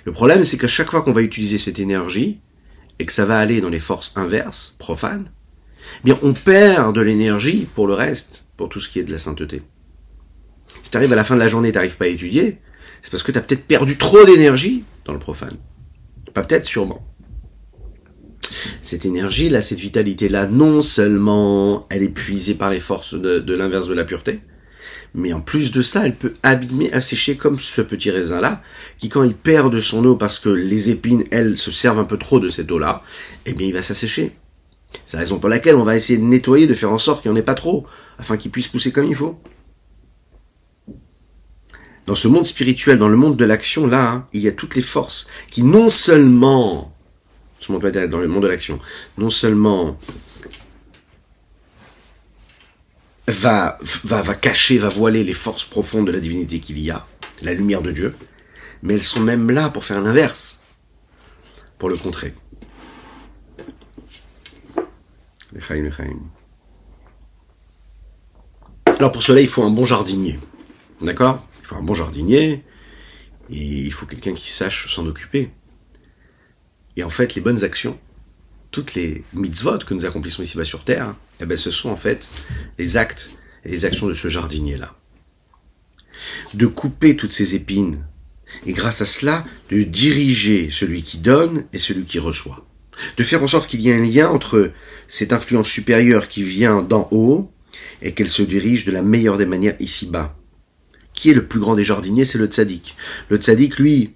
Le 0.05 0.11
problème, 0.11 0.45
c'est 0.45 0.57
qu'à 0.57 0.67
chaque 0.67 0.91
fois 0.91 1.01
qu'on 1.01 1.11
va 1.11 1.21
utiliser 1.21 1.57
cette 1.57 1.79
énergie, 1.79 2.39
et 2.99 3.05
que 3.05 3.13
ça 3.13 3.25
va 3.25 3.39
aller 3.39 3.61
dans 3.61 3.69
les 3.69 3.79
forces 3.79 4.13
inverses, 4.15 4.75
profanes, 4.77 5.31
eh 5.99 6.03
bien 6.03 6.17
on 6.21 6.33
perd 6.33 6.95
de 6.95 7.01
l'énergie 7.01 7.67
pour 7.75 7.87
le 7.87 7.93
reste, 7.93 8.47
pour 8.57 8.69
tout 8.69 8.79
ce 8.79 8.89
qui 8.89 8.99
est 8.99 9.03
de 9.03 9.11
la 9.11 9.19
sainteté. 9.19 9.61
Si 10.83 10.91
tu 10.91 10.97
arrives 10.97 11.13
à 11.13 11.15
la 11.15 11.23
fin 11.23 11.35
de 11.35 11.39
la 11.39 11.47
journée 11.47 11.71
tu 11.71 11.75
n'arrives 11.75 11.97
pas 11.97 12.05
à 12.05 12.09
étudier, 12.09 12.59
c'est 13.01 13.11
parce 13.11 13.23
que 13.23 13.31
tu 13.31 13.37
as 13.37 13.41
peut-être 13.41 13.65
perdu 13.65 13.97
trop 13.97 14.23
d'énergie 14.25 14.83
dans 15.05 15.13
le 15.13 15.19
profane. 15.19 15.57
Pas 16.33 16.43
peut-être, 16.43 16.65
sûrement. 16.65 17.05
Cette 18.81 19.05
énergie-là, 19.05 19.61
cette 19.61 19.79
vitalité-là, 19.79 20.47
non 20.47 20.81
seulement 20.81 21.87
elle 21.89 22.03
est 22.03 22.09
puisée 22.09 22.55
par 22.55 22.69
les 22.69 22.79
forces 22.79 23.13
de, 23.13 23.53
l'inverse 23.53 23.87
de 23.87 23.93
la 23.93 24.03
pureté, 24.03 24.41
mais 25.13 25.33
en 25.33 25.41
plus 25.41 25.71
de 25.71 25.81
ça, 25.81 26.05
elle 26.05 26.15
peut 26.15 26.33
abîmer, 26.43 26.91
assécher 26.93 27.35
comme 27.37 27.59
ce 27.59 27.81
petit 27.81 28.11
raisin-là, 28.11 28.61
qui 28.97 29.09
quand 29.09 29.23
il 29.23 29.33
perd 29.33 29.73
de 29.73 29.81
son 29.81 30.05
eau 30.05 30.15
parce 30.15 30.39
que 30.39 30.49
les 30.49 30.89
épines, 30.89 31.23
elles, 31.31 31.57
se 31.57 31.71
servent 31.71 31.99
un 31.99 32.05
peu 32.05 32.17
trop 32.17 32.39
de 32.39 32.49
cette 32.49 32.71
eau-là, 32.71 33.03
eh 33.45 33.53
bien 33.53 33.67
il 33.67 33.73
va 33.73 33.81
s'assécher. 33.81 34.31
C'est 35.05 35.17
la 35.17 35.21
raison 35.21 35.39
pour 35.39 35.49
laquelle 35.49 35.75
on 35.75 35.83
va 35.83 35.95
essayer 35.95 36.17
de 36.17 36.23
nettoyer, 36.23 36.67
de 36.67 36.73
faire 36.73 36.91
en 36.91 36.97
sorte 36.97 37.21
qu'il 37.21 37.31
n'y 37.31 37.37
en 37.37 37.39
ait 37.39 37.45
pas 37.45 37.55
trop, 37.55 37.85
afin 38.17 38.37
qu'il 38.37 38.51
puisse 38.51 38.67
pousser 38.67 38.91
comme 38.91 39.05
il 39.05 39.15
faut. 39.15 39.39
Dans 42.07 42.15
ce 42.15 42.27
monde 42.27 42.45
spirituel, 42.45 42.97
dans 42.97 43.09
le 43.09 43.17
monde 43.17 43.37
de 43.37 43.45
l'action, 43.45 43.87
là, 43.87 44.09
hein, 44.09 44.27
il 44.33 44.41
y 44.41 44.47
a 44.47 44.51
toutes 44.51 44.75
les 44.75 44.81
forces 44.81 45.27
qui 45.49 45.63
non 45.63 45.89
seulement, 45.89 46.95
ce 47.59 47.71
monde 47.71 47.85
dans 47.85 48.19
le 48.19 48.27
monde 48.27 48.43
de 48.43 48.47
l'action, 48.47 48.79
non 49.17 49.29
seulement 49.29 49.97
va, 53.27 53.77
va, 54.03 54.21
va 54.21 54.33
cacher, 54.33 54.77
va 54.77 54.89
voiler 54.89 55.23
les 55.23 55.33
forces 55.33 55.63
profondes 55.63 56.07
de 56.07 56.11
la 56.11 56.19
divinité 56.19 56.59
qu'il 56.59 56.79
y 56.79 56.89
a, 56.89 57.05
la 57.41 57.53
lumière 57.53 57.81
de 57.81 57.91
Dieu, 57.91 58.15
mais 58.81 58.95
elles 58.95 59.03
sont 59.03 59.21
même 59.21 59.51
là 59.51 59.69
pour 59.69 59.85
faire 59.85 60.01
l'inverse, 60.01 60.63
pour 61.77 61.89
le 61.89 61.97
contrer. 61.97 62.33
Alors 68.85 69.11
pour 69.11 69.23
cela, 69.23 69.41
il 69.41 69.47
faut 69.47 69.63
un 69.63 69.69
bon 69.69 69.85
jardinier. 69.85 70.39
D'accord? 71.01 71.45
Il 71.61 71.65
faut 71.65 71.75
un 71.75 71.81
bon 71.81 71.93
jardinier 71.93 72.63
et 73.49 73.79
il 73.79 73.91
faut 73.91 74.05
quelqu'un 74.05 74.33
qui 74.33 74.51
sache 74.51 74.93
s'en 74.93 75.05
occuper. 75.07 75.51
Et 76.97 77.03
en 77.03 77.09
fait, 77.09 77.35
les 77.35 77.41
bonnes 77.41 77.63
actions, 77.63 77.99
toutes 78.69 78.93
les 78.93 79.23
mitzvot 79.33 79.79
que 79.79 79.93
nous 79.93 80.05
accomplissons 80.05 80.43
ici-bas 80.43 80.65
sur 80.65 80.83
Terre, 80.83 81.15
eh 81.39 81.45
ben, 81.45 81.57
ce 81.57 81.71
sont 81.71 81.89
en 81.89 81.95
fait 81.95 82.29
les 82.77 82.97
actes 82.97 83.37
et 83.65 83.71
les 83.71 83.85
actions 83.85 84.07
de 84.07 84.13
ce 84.13 84.27
jardinier-là. 84.27 84.95
De 86.53 86.67
couper 86.67 87.15
toutes 87.15 87.33
ces 87.33 87.55
épines 87.55 88.05
et 88.65 88.73
grâce 88.73 89.01
à 89.01 89.05
cela, 89.05 89.45
de 89.69 89.83
diriger 89.83 90.69
celui 90.69 91.03
qui 91.03 91.17
donne 91.17 91.65
et 91.73 91.79
celui 91.79 92.05
qui 92.05 92.19
reçoit 92.19 92.65
de 93.17 93.23
faire 93.23 93.43
en 93.43 93.47
sorte 93.47 93.69
qu'il 93.69 93.81
y 93.81 93.89
ait 93.89 93.95
un 93.95 94.05
lien 94.05 94.29
entre 94.29 94.71
cette 95.07 95.33
influence 95.33 95.69
supérieure 95.69 96.27
qui 96.27 96.43
vient 96.43 96.81
d'en 96.81 97.07
haut 97.11 97.51
et 98.01 98.13
qu'elle 98.13 98.29
se 98.29 98.43
dirige 98.43 98.85
de 98.85 98.91
la 98.91 99.01
meilleure 99.01 99.37
des 99.37 99.45
manières 99.45 99.75
ici-bas. 99.79 100.35
Qui 101.13 101.31
est 101.31 101.35
le 101.35 101.45
plus 101.45 101.59
grand 101.59 101.75
des 101.75 101.83
jardiniers 101.83 102.25
C'est 102.25 102.37
le 102.37 102.45
tzaddik. 102.45 102.95
Le 103.29 103.37
tzaddik, 103.37 103.77
lui, 103.77 104.13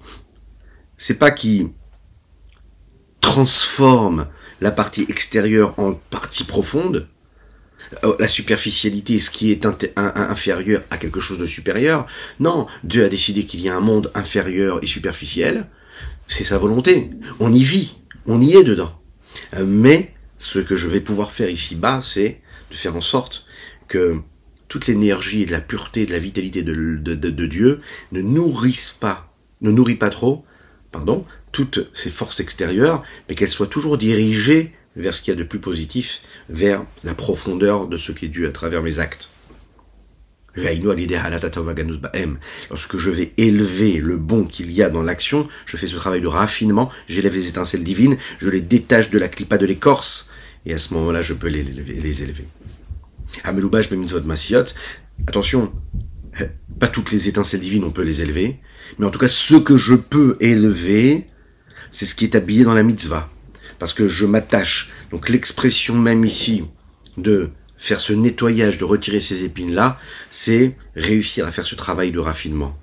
c'est 0.97 1.19
pas 1.19 1.31
qui 1.31 1.67
transforme 3.21 4.27
la 4.61 4.71
partie 4.71 5.05
extérieure 5.09 5.77
en 5.77 5.93
partie 5.93 6.45
profonde, 6.45 7.07
euh, 8.03 8.15
la 8.19 8.27
superficialité, 8.27 9.19
ce 9.19 9.29
qui 9.29 9.51
est 9.51 9.65
inférieur 9.95 10.83
à 10.89 10.97
quelque 10.97 11.19
chose 11.19 11.37
de 11.37 11.45
supérieur. 11.45 12.05
Non, 12.39 12.67
Dieu 12.83 13.03
a 13.03 13.09
décidé 13.09 13.45
qu'il 13.45 13.61
y 13.61 13.69
a 13.69 13.75
un 13.75 13.81
monde 13.81 14.11
inférieur 14.15 14.79
et 14.81 14.87
superficiel. 14.87 15.67
C'est 16.27 16.43
sa 16.43 16.57
volonté. 16.57 17.11
On 17.39 17.53
y 17.53 17.63
vit 17.63 17.97
on 18.25 18.41
y 18.41 18.55
est 18.55 18.63
dedans. 18.63 18.99
Euh, 19.55 19.65
mais 19.65 20.13
ce 20.37 20.59
que 20.59 20.75
je 20.75 20.87
vais 20.87 21.01
pouvoir 21.01 21.31
faire 21.31 21.49
ici-bas, 21.49 22.01
c'est 22.01 22.41
de 22.71 22.75
faire 22.75 22.95
en 22.95 23.01
sorte 23.01 23.45
que 23.87 24.19
toute 24.67 24.87
l'énergie 24.87 25.43
et 25.43 25.45
de 25.45 25.51
la 25.51 25.61
pureté, 25.61 26.05
de 26.05 26.11
la 26.11 26.19
vitalité 26.19 26.63
de, 26.63 27.45
Dieu 27.45 27.81
ne 28.11 28.21
nourrissent 28.21 28.97
pas, 28.99 29.33
ne 29.61 29.71
nourrit 29.71 29.95
pas 29.95 30.09
trop, 30.09 30.43
pardon, 30.91 31.25
toutes 31.51 31.87
ces 31.93 32.09
forces 32.09 32.39
extérieures, 32.39 33.03
mais 33.29 33.35
qu'elles 33.35 33.49
soient 33.49 33.67
toujours 33.67 33.97
dirigées 33.97 34.73
vers 34.95 35.13
ce 35.13 35.21
qu'il 35.21 35.33
y 35.33 35.37
a 35.37 35.39
de 35.39 35.47
plus 35.47 35.59
positif, 35.59 36.21
vers 36.49 36.85
la 37.03 37.13
profondeur 37.13 37.87
de 37.87 37.97
ce 37.97 38.11
qui 38.11 38.25
est 38.25 38.29
dû 38.29 38.47
à 38.47 38.51
travers 38.51 38.81
mes 38.81 38.99
actes. 38.99 39.29
Lorsque 42.69 42.97
je 42.97 43.09
vais 43.09 43.33
élever 43.37 43.97
le 43.97 44.17
bon 44.17 44.45
qu'il 44.45 44.71
y 44.71 44.81
a 44.81 44.89
dans 44.89 45.03
l'action, 45.03 45.47
je 45.65 45.77
fais 45.77 45.87
ce 45.87 45.95
travail 45.95 46.21
de 46.21 46.27
raffinement, 46.27 46.89
j'élève 47.07 47.35
les 47.35 47.47
étincelles 47.47 47.83
divines, 47.83 48.17
je 48.39 48.49
les 48.49 48.61
détache 48.61 49.09
de 49.09 49.19
la 49.19 49.27
clipa 49.27 49.57
de 49.57 49.65
l'écorce, 49.65 50.29
et 50.65 50.73
à 50.73 50.77
ce 50.77 50.93
moment-là, 50.93 51.21
je 51.21 51.33
peux 51.33 51.47
les, 51.47 51.63
les 51.63 52.23
élever. 52.23 52.47
Attention, 55.27 55.71
pas 56.79 56.87
toutes 56.87 57.11
les 57.11 57.27
étincelles 57.27 57.59
divines, 57.59 57.83
on 57.83 57.91
peut 57.91 58.03
les 58.03 58.21
élever, 58.21 58.59
mais 58.97 59.05
en 59.05 59.09
tout 59.09 59.19
cas, 59.19 59.27
ce 59.27 59.55
que 59.55 59.77
je 59.77 59.95
peux 59.95 60.37
élever, 60.39 61.27
c'est 61.91 62.05
ce 62.05 62.15
qui 62.15 62.25
est 62.25 62.35
habillé 62.35 62.63
dans 62.63 62.73
la 62.73 62.83
mitzvah. 62.83 63.29
Parce 63.79 63.93
que 63.93 64.07
je 64.07 64.25
m'attache. 64.25 64.93
Donc 65.11 65.29
l'expression 65.29 65.95
même 65.95 66.23
ici 66.25 66.63
de 67.17 67.49
faire 67.77 67.99
ce 67.99 68.13
nettoyage, 68.13 68.77
de 68.77 68.85
retirer 68.85 69.21
ces 69.21 69.43
épines-là, 69.43 69.99
c'est 70.31 70.77
réussir 70.95 71.45
à 71.45 71.51
faire 71.51 71.65
ce 71.65 71.75
travail 71.75 72.11
de 72.11 72.19
raffinement. 72.19 72.77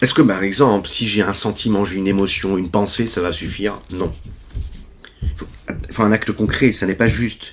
Est-ce 0.00 0.12
que 0.12 0.22
par 0.22 0.42
exemple, 0.42 0.88
si 0.88 1.06
j'ai 1.06 1.22
un 1.22 1.32
sentiment, 1.32 1.84
j'ai 1.84 1.96
une 1.96 2.08
émotion, 2.08 2.58
une 2.58 2.70
pensée, 2.70 3.06
ça 3.06 3.22
va 3.22 3.32
suffire? 3.32 3.80
Non. 3.90 4.12
Il 5.22 5.30
faut, 5.90 6.02
un 6.02 6.12
acte 6.12 6.32
concret, 6.32 6.72
ça 6.72 6.86
n'est 6.86 6.94
pas 6.94 7.08
juste 7.08 7.52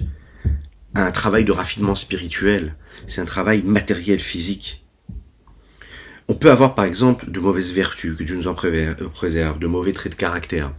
un 0.93 1.11
travail 1.11 1.45
de 1.45 1.53
raffinement 1.53 1.95
spirituel, 1.95 2.75
c'est 3.07 3.21
un 3.21 3.25
travail 3.25 3.61
matériel, 3.61 4.19
physique. 4.19 4.85
On 6.27 6.33
peut 6.33 6.51
avoir 6.51 6.75
par 6.75 6.85
exemple 6.85 7.31
de 7.31 7.39
mauvaises 7.39 7.71
vertus, 7.71 8.17
que 8.17 8.23
Dieu 8.23 8.35
nous 8.35 8.47
en 8.47 8.53
préserve, 8.53 9.59
de 9.59 9.67
mauvais 9.67 9.93
traits 9.93 10.11
de 10.11 10.17
caractère 10.17 10.73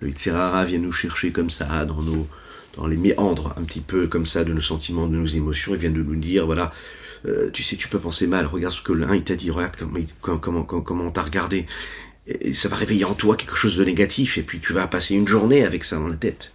le 0.00 0.08
Itzerara 0.08 0.64
vient 0.64 0.78
nous 0.78 0.92
chercher 0.92 1.32
comme 1.32 1.50
ça, 1.50 1.84
dans 1.84 2.02
nos, 2.02 2.26
dans 2.76 2.86
les 2.86 2.96
méandres, 2.96 3.54
un 3.56 3.64
petit 3.64 3.80
peu 3.80 4.06
comme 4.06 4.26
ça, 4.26 4.44
de 4.44 4.52
nos 4.52 4.60
sentiments, 4.60 5.06
de 5.06 5.16
nos 5.16 5.26
émotions, 5.26 5.74
il 5.74 5.80
vient 5.80 5.90
de 5.90 6.02
nous 6.02 6.16
dire, 6.16 6.46
voilà, 6.46 6.72
euh, 7.26 7.50
tu 7.50 7.62
sais, 7.62 7.76
tu 7.76 7.88
peux 7.88 7.98
penser 7.98 8.26
mal, 8.26 8.46
regarde 8.46 8.74
ce 8.74 8.82
que 8.82 8.92
l'un, 8.92 9.14
il 9.14 9.24
t'a 9.24 9.36
dit, 9.36 9.50
regarde 9.50 9.76
comment, 9.76 10.00
comment, 10.20 10.62
comment, 10.62 10.82
comment 10.82 11.04
on 11.04 11.10
t'a 11.10 11.22
regardé. 11.22 11.66
Et 12.26 12.54
ça 12.54 12.68
va 12.68 12.76
réveiller 12.76 13.04
en 13.04 13.14
toi 13.14 13.36
quelque 13.36 13.56
chose 13.56 13.76
de 13.76 13.84
négatif, 13.84 14.38
et 14.38 14.42
puis 14.42 14.60
tu 14.60 14.72
vas 14.72 14.86
passer 14.86 15.14
une 15.14 15.26
journée 15.26 15.64
avec 15.64 15.82
ça 15.84 15.96
dans 15.96 16.08
la 16.08 16.16
tête. 16.16 16.52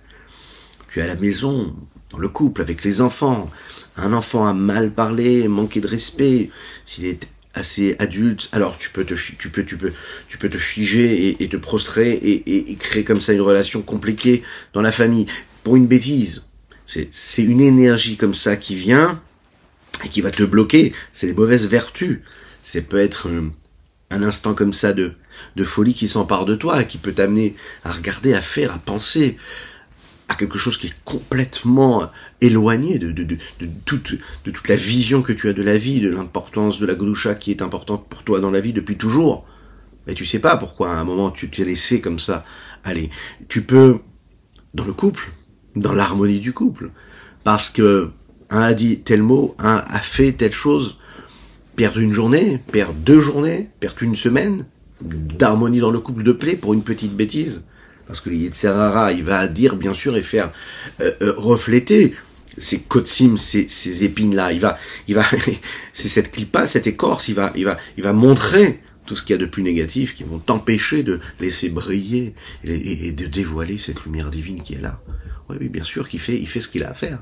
Tu 0.89 0.99
es 0.99 1.01
à 1.01 1.07
la 1.07 1.15
maison, 1.15 1.75
dans 2.11 2.19
le 2.19 2.29
couple, 2.29 2.61
avec 2.61 2.83
les 2.83 3.01
enfants. 3.01 3.49
Un 3.97 4.13
enfant 4.13 4.45
a 4.45 4.53
mal 4.53 4.91
parlé, 4.91 5.47
manqué 5.47 5.81
de 5.81 5.87
respect. 5.87 6.49
S'il 6.85 7.05
est 7.05 7.27
assez 7.53 7.95
adulte, 7.99 8.49
alors 8.51 8.77
tu 8.77 8.89
peux 8.89 9.05
te, 9.05 9.13
tu 9.13 9.49
peux, 9.49 9.63
tu 9.63 9.77
peux, 9.77 9.91
tu 10.27 10.37
peux 10.37 10.49
te 10.49 10.57
figer 10.57 11.37
et, 11.41 11.47
te 11.47 11.57
prostrer 11.57 12.11
et, 12.13 12.71
et, 12.71 12.75
créer 12.75 13.03
comme 13.03 13.21
ça 13.21 13.33
une 13.33 13.41
relation 13.41 13.81
compliquée 13.81 14.43
dans 14.73 14.81
la 14.81 14.91
famille 14.91 15.27
pour 15.63 15.75
une 15.75 15.87
bêtise. 15.87 16.47
C'est 16.87 17.43
une 17.43 17.61
énergie 17.61 18.17
comme 18.17 18.33
ça 18.33 18.55
qui 18.55 18.75
vient 18.75 19.21
et 20.03 20.09
qui 20.09 20.21
va 20.21 20.31
te 20.31 20.43
bloquer. 20.43 20.93
C'est 21.11 21.27
les 21.27 21.33
mauvaises 21.33 21.67
vertus. 21.67 22.21
C'est 22.61 22.87
peut 22.87 22.99
être 22.99 23.29
un, 23.29 23.51
un 24.09 24.23
instant 24.23 24.53
comme 24.53 24.73
ça 24.73 24.93
de, 24.93 25.13
de 25.55 25.63
folie 25.63 25.93
qui 25.93 26.07
s'empare 26.07 26.45
de 26.45 26.55
toi, 26.55 26.83
qui 26.83 26.97
peut 26.97 27.13
t'amener 27.13 27.55
à 27.83 27.91
regarder, 27.91 28.33
à 28.33 28.41
faire, 28.41 28.73
à 28.73 28.79
penser 28.79 29.37
à 30.27 30.35
quelque 30.35 30.57
chose 30.57 30.77
qui 30.77 30.87
est 30.87 31.03
complètement 31.03 32.09
éloigné 32.43 32.99
de, 32.99 33.37
toute, 33.85 34.17
la 34.67 34.75
vision 34.75 35.21
que 35.21 35.33
tu 35.33 35.47
as 35.47 35.53
de 35.53 35.63
la 35.63 35.77
vie, 35.77 36.01
de 36.01 36.09
l'importance 36.09 36.79
de 36.79 36.85
la 36.85 36.95
gloucha 36.95 37.35
qui 37.35 37.51
est 37.51 37.61
importante 37.61 38.07
pour 38.09 38.23
toi 38.23 38.39
dans 38.39 38.51
la 38.51 38.61
vie 38.61 38.73
depuis 38.73 38.97
toujours. 38.97 39.45
Mais 40.05 40.13
tu 40.13 40.25
sais 40.25 40.39
pas 40.39 40.57
pourquoi 40.57 40.91
à 40.91 40.95
un 40.95 41.05
moment 41.05 41.31
tu 41.31 41.49
t'es 41.49 41.63
laissé 41.63 42.01
comme 42.01 42.19
ça. 42.19 42.45
Allez, 42.83 43.09
tu 43.47 43.61
peux, 43.61 43.99
dans 44.73 44.83
le 44.83 44.93
couple, 44.93 45.31
dans 45.75 45.93
l'harmonie 45.93 46.39
du 46.39 46.51
couple, 46.51 46.91
parce 47.43 47.69
que 47.69 48.09
un 48.49 48.61
a 48.61 48.73
dit 48.73 49.01
tel 49.01 49.23
mot, 49.23 49.55
un 49.57 49.83
a 49.87 49.99
fait 49.99 50.33
telle 50.33 50.51
chose, 50.51 50.97
perdre 51.75 51.99
une 51.99 52.11
journée, 52.11 52.59
perdre 52.71 52.93
deux 52.93 53.21
journées, 53.21 53.69
perdre 53.79 54.03
une 54.03 54.15
semaine 54.15 54.65
d'harmonie 55.01 55.79
dans 55.79 55.91
le 55.91 55.99
couple 55.99 56.23
de 56.23 56.33
plaie 56.33 56.55
pour 56.55 56.73
une 56.73 56.83
petite 56.83 57.15
bêtise. 57.15 57.65
Parce 58.05 58.19
que 58.19 58.29
le 58.29 58.35
il 58.35 59.23
va 59.23 59.47
dire, 59.47 59.75
bien 59.75 59.93
sûr, 59.93 60.17
et 60.17 60.21
faire 60.21 60.51
euh, 61.01 61.11
euh, 61.21 61.33
refléter 61.37 62.13
ces 62.57 62.81
kotsim, 62.81 63.37
ces, 63.37 63.67
ces 63.67 64.03
épines-là. 64.03 64.51
Il 64.53 64.59
va, 64.59 64.77
il 65.07 65.15
va, 65.15 65.25
c'est 65.93 66.09
cette 66.09 66.31
clipa, 66.31 66.67
cette 66.67 66.87
écorce, 66.87 67.27
il 67.27 67.35
va, 67.35 67.51
il 67.55 67.65
va, 67.65 67.77
il 67.97 68.03
va 68.03 68.13
montrer 68.13 68.81
tout 69.05 69.15
ce 69.15 69.23
qu'il 69.23 69.33
y 69.33 69.39
a 69.39 69.41
de 69.41 69.45
plus 69.45 69.63
négatif 69.63 70.15
qui 70.15 70.23
vont 70.23 70.39
t'empêcher 70.39 71.03
de 71.03 71.19
laisser 71.39 71.69
briller 71.69 72.35
et, 72.63 73.11
de 73.11 73.25
dévoiler 73.25 73.77
cette 73.77 74.03
lumière 74.05 74.29
divine 74.29 74.61
qui 74.61 74.75
est 74.75 74.81
là. 74.81 75.01
Oui, 75.49 75.57
bien 75.67 75.83
sûr 75.83 76.07
qu'il 76.07 76.19
fait, 76.19 76.39
il 76.39 76.47
fait 76.47 76.61
ce 76.61 76.69
qu'il 76.69 76.83
a 76.83 76.91
à 76.91 76.93
faire. 76.93 77.19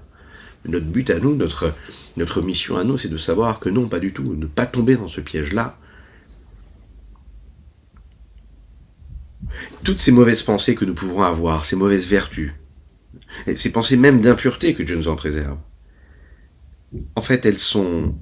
notre 0.66 0.86
but 0.86 1.10
à 1.10 1.20
nous, 1.20 1.36
notre, 1.36 1.74
notre 2.18 2.42
mission 2.42 2.78
à 2.78 2.84
nous, 2.84 2.98
c'est 2.98 3.10
de 3.10 3.18
savoir 3.18 3.60
que 3.60 3.70
non, 3.70 3.88
pas 3.88 4.00
du 4.00 4.14
tout, 4.14 4.36
ne 4.36 4.46
pas 4.46 4.68
tomber 4.68 4.96
dans 4.96 5.08
ce 5.08 5.22
piège-là. 5.22 5.78
Toutes 9.84 10.00
ces 10.00 10.12
mauvaises 10.12 10.44
pensées 10.44 10.76
que 10.76 10.86
nous 10.86 10.94
pouvons 10.94 11.24
avoir, 11.24 11.66
ces 11.66 11.76
mauvaises 11.76 12.08
vertus, 12.08 12.54
ces 13.58 13.72
pensées 13.72 13.98
même 13.98 14.22
d'impureté 14.22 14.74
que 14.74 14.84
Dieu 14.84 14.96
nous 14.96 15.08
en 15.08 15.16
préserve. 15.16 15.58
En 17.16 17.22
fait, 17.22 17.46
elles 17.46 17.60
sont 17.60 18.16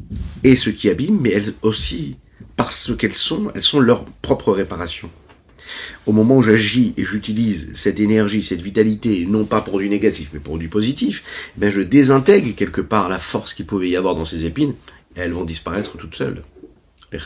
et 0.44 0.56
ce 0.56 0.70
qui 0.70 0.90
abîme, 0.90 1.20
mais 1.20 1.32
elles 1.32 1.54
aussi 1.62 2.18
parce 2.56 2.96
qu'elles 2.96 3.16
sont, 3.16 3.52
elles 3.56 3.64
sont 3.64 3.80
leur 3.80 4.06
propre 4.06 4.52
réparation. 4.52 5.10
Au 6.06 6.12
moment 6.12 6.38
où 6.38 6.42
j'agis 6.42 6.94
et 6.98 7.04
j'utilise 7.04 7.72
cette 7.76 8.00
énergie, 8.00 8.44
cette 8.44 8.62
vitalité, 8.62 9.26
non 9.26 9.46
pas 9.46 9.62
pour 9.62 9.80
du 9.80 9.90
négatif, 9.90 10.30
mais 10.34 10.40
pour 10.40 10.58
du 10.58 10.68
positif, 10.68 11.24
ben 11.58 11.72
je 11.72 11.82
désintègre 11.82 12.56
quelque 12.56 12.82
part 12.82 13.10
la 13.10 13.20
force 13.20 13.54
qu'il 13.54 13.66
pouvait 13.66 13.90
y 13.90 13.96
avoir 13.96 14.16
dans 14.16 14.26
ces 14.26 14.46
épines, 14.46 14.74
et 15.16 15.20
elles 15.20 15.34
vont 15.34 15.46
disparaître 15.46 15.98
toutes 15.98 16.16
seules. 16.16 16.44
Les 17.12 17.20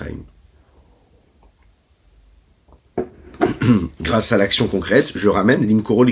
Grâce 4.02 4.32
à 4.32 4.38
l'action 4.38 4.68
concrète, 4.68 5.12
je 5.16 5.30
ramène 5.30 5.68
l'imkoro 5.68 6.06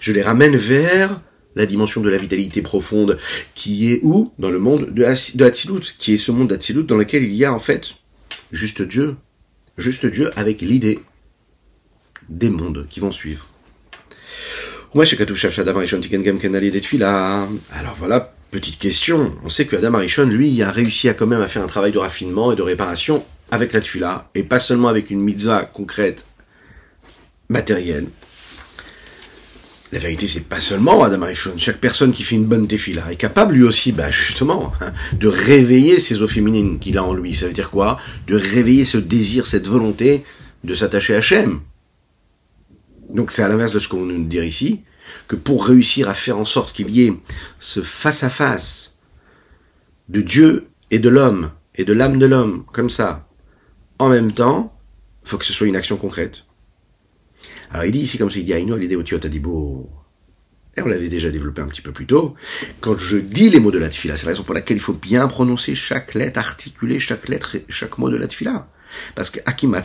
je 0.00 0.12
les 0.12 0.22
ramène 0.22 0.56
vers 0.56 1.20
la 1.54 1.66
dimension 1.66 2.00
de 2.00 2.08
la 2.08 2.16
vitalité 2.16 2.62
profonde, 2.62 3.18
qui 3.54 3.92
est 3.92 4.00
où 4.02 4.32
Dans 4.38 4.50
le 4.50 4.58
monde 4.58 4.90
de, 4.90 5.04
de 5.04 5.80
qui 5.98 6.14
est 6.14 6.16
ce 6.16 6.32
monde 6.32 6.48
d'Atsilut 6.48 6.84
dans 6.84 6.96
lequel 6.96 7.24
il 7.24 7.34
y 7.34 7.44
a 7.44 7.52
en 7.52 7.58
fait 7.58 7.94
juste 8.52 8.82
Dieu, 8.82 9.16
juste 9.76 10.06
Dieu 10.06 10.30
avec 10.36 10.60
l'idée 10.60 11.00
des 12.28 12.50
mondes 12.50 12.86
qui 12.88 13.00
vont 13.00 13.12
suivre. 13.12 13.48
Alors 17.72 17.96
voilà, 17.98 18.34
petite 18.50 18.78
question. 18.78 19.34
On 19.44 19.48
sait 19.48 19.64
que 19.64 19.76
Adam 19.76 19.94
Arishon, 19.94 20.26
lui, 20.26 20.62
a 20.62 20.70
réussi 20.70 21.08
à 21.08 21.14
quand 21.14 21.26
même 21.26 21.40
à 21.40 21.48
faire 21.48 21.62
un 21.62 21.66
travail 21.66 21.92
de 21.92 21.98
raffinement 21.98 22.52
et 22.52 22.56
de 22.56 22.62
réparation 22.62 23.24
avec 23.52 23.74
la 23.74 23.80
tfila, 23.80 24.30
et 24.34 24.42
pas 24.42 24.58
seulement 24.58 24.88
avec 24.88 25.10
une 25.10 25.20
mitzvah 25.20 25.66
concrète, 25.66 26.24
matérielle, 27.50 28.06
la 29.92 29.98
vérité, 29.98 30.26
c'est 30.26 30.48
pas 30.48 30.58
seulement 30.58 31.04
Adam 31.04 31.20
Arishon. 31.20 31.52
Chaque 31.58 31.78
personne 31.78 32.12
qui 32.12 32.22
fait 32.22 32.34
une 32.34 32.46
bonne 32.46 32.66
tefila 32.66 33.12
est 33.12 33.16
capable, 33.16 33.52
lui 33.54 33.62
aussi, 33.62 33.92
bah, 33.92 34.10
justement, 34.10 34.72
de 35.12 35.28
réveiller 35.28 36.00
ses 36.00 36.22
eaux 36.22 36.28
féminines 36.28 36.78
qu'il 36.78 36.96
a 36.96 37.04
en 37.04 37.12
lui. 37.12 37.34
Ça 37.34 37.46
veut 37.46 37.52
dire 37.52 37.70
quoi? 37.70 37.98
De 38.26 38.34
réveiller 38.34 38.86
ce 38.86 38.96
désir, 38.96 39.46
cette 39.46 39.68
volonté 39.68 40.24
de 40.64 40.74
s'attacher 40.74 41.14
à 41.14 41.18
Hachem. 41.18 41.60
Donc 43.10 43.32
c'est 43.32 43.42
à 43.42 43.48
l'inverse 43.48 43.72
de 43.72 43.78
ce 43.80 43.88
qu'on 43.88 44.06
nous 44.06 44.24
dit 44.24 44.38
ici, 44.38 44.80
que 45.28 45.36
pour 45.36 45.66
réussir 45.66 46.08
à 46.08 46.14
faire 46.14 46.38
en 46.38 46.46
sorte 46.46 46.74
qu'il 46.74 46.88
y 46.88 47.02
ait 47.02 47.12
ce 47.60 47.82
face-à-face 47.82 48.96
de 50.08 50.22
Dieu 50.22 50.68
et 50.90 50.98
de 50.98 51.10
l'homme, 51.10 51.50
et 51.74 51.84
de 51.84 51.92
l'âme 51.92 52.18
de 52.18 52.24
l'homme, 52.24 52.64
comme 52.72 52.88
ça, 52.88 53.28
en 53.98 54.08
même 54.08 54.32
temps, 54.32 54.76
il 55.24 55.28
faut 55.28 55.38
que 55.38 55.44
ce 55.44 55.52
soit 55.52 55.66
une 55.66 55.76
action 55.76 55.96
concrète. 55.96 56.44
Alors 57.70 57.84
il 57.84 57.92
dit 57.92 58.00
ici 58.00 58.18
comme 58.18 58.30
ça, 58.30 58.38
il 58.38 58.44
dit 58.44 58.52
Aïno, 58.52 58.76
l'idée 58.76 58.96
au 58.96 59.02
Adibo. 59.02 59.90
Et 60.76 60.80
on 60.80 60.86
l'avait 60.86 61.08
déjà 61.08 61.30
développé 61.30 61.60
un 61.60 61.66
petit 61.66 61.82
peu 61.82 61.92
plus 61.92 62.06
tôt. 62.06 62.34
Quand 62.80 62.96
je 62.96 63.18
dis 63.18 63.50
les 63.50 63.60
mots 63.60 63.70
de 63.70 63.78
la 63.78 63.90
tfila, 63.90 64.16
c'est 64.16 64.24
la 64.24 64.32
raison 64.32 64.42
pour 64.42 64.54
laquelle 64.54 64.78
il 64.78 64.82
faut 64.82 64.94
bien 64.94 65.28
prononcer 65.28 65.74
chaque 65.74 66.14
lettre, 66.14 66.38
articuler 66.38 66.98
chaque 66.98 67.28
lettre 67.28 67.56
et 67.56 67.64
chaque 67.68 67.98
mot 67.98 68.08
de 68.08 68.16
la 68.16 68.26
tfila. 68.26 68.68
Parce 69.14 69.30
que 69.30 69.40
Akimat 69.44 69.82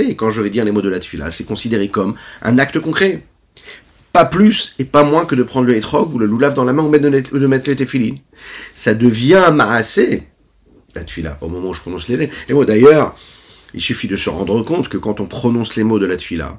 et 0.00 0.16
quand 0.16 0.30
je 0.30 0.40
vais 0.40 0.50
dire 0.50 0.64
les 0.64 0.72
mots 0.72 0.82
de 0.82 0.88
la 0.88 0.98
tfila, 0.98 1.30
c'est 1.30 1.44
considéré 1.44 1.88
comme 1.88 2.16
un 2.42 2.58
acte 2.58 2.80
concret. 2.80 3.24
Pas 4.12 4.24
plus 4.24 4.74
et 4.78 4.84
pas 4.84 5.02
moins 5.04 5.26
que 5.26 5.34
de 5.34 5.42
prendre 5.42 5.66
le 5.66 5.76
hétrog 5.76 6.12
ou 6.14 6.18
le 6.18 6.26
loulav 6.26 6.54
dans 6.54 6.64
la 6.64 6.72
main 6.72 6.84
ou 6.84 6.90
de 6.90 7.46
mettre 7.46 7.70
les 7.70 7.76
téfilines. 7.76 8.18
Ça 8.74 8.94
devient 8.94 9.50
maasé, 9.52 10.28
la 10.94 11.04
tfila, 11.04 11.38
au 11.40 11.48
moment 11.48 11.70
où 11.70 11.74
je 11.74 11.80
prononce 11.80 12.08
les 12.08 12.30
moi 12.50 12.64
d'ailleurs, 12.64 13.16
il 13.74 13.80
suffit 13.80 14.08
de 14.08 14.16
se 14.16 14.30
rendre 14.30 14.62
compte 14.62 14.88
que 14.88 14.98
quand 14.98 15.20
on 15.20 15.26
prononce 15.26 15.76
les 15.76 15.84
mots 15.84 15.98
de 15.98 16.06
la 16.06 16.16
tfila, 16.16 16.58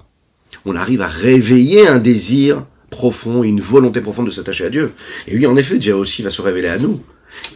on 0.66 0.76
arrive 0.76 1.02
à 1.02 1.08
réveiller 1.08 1.88
un 1.88 2.00
désir 2.00 2.66
profond, 2.90 3.44
une 3.44 3.62
volonté 3.62 4.02
profonde 4.02 4.28
de 4.28 4.32
s'attacher 4.32 4.66
à 4.66 4.70
Dieu. 4.70 4.94
Et 5.28 5.38
oui, 5.38 5.46
en 5.46 5.56
effet, 5.56 5.78
Dieu 5.78 5.96
aussi 5.96 6.22
va 6.22 6.30
se 6.30 6.42
révéler 6.42 6.68
à 6.68 6.78
nous. 6.78 7.04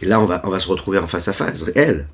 Et 0.02 0.06
là, 0.06 0.20
on 0.20 0.26
va, 0.26 0.40
on 0.44 0.50
va 0.50 0.58
se 0.58 0.68
retrouver 0.68 0.98
en 0.98 1.06
face 1.06 1.28
à 1.28 1.32
face, 1.32 1.62
réel. 1.62 2.06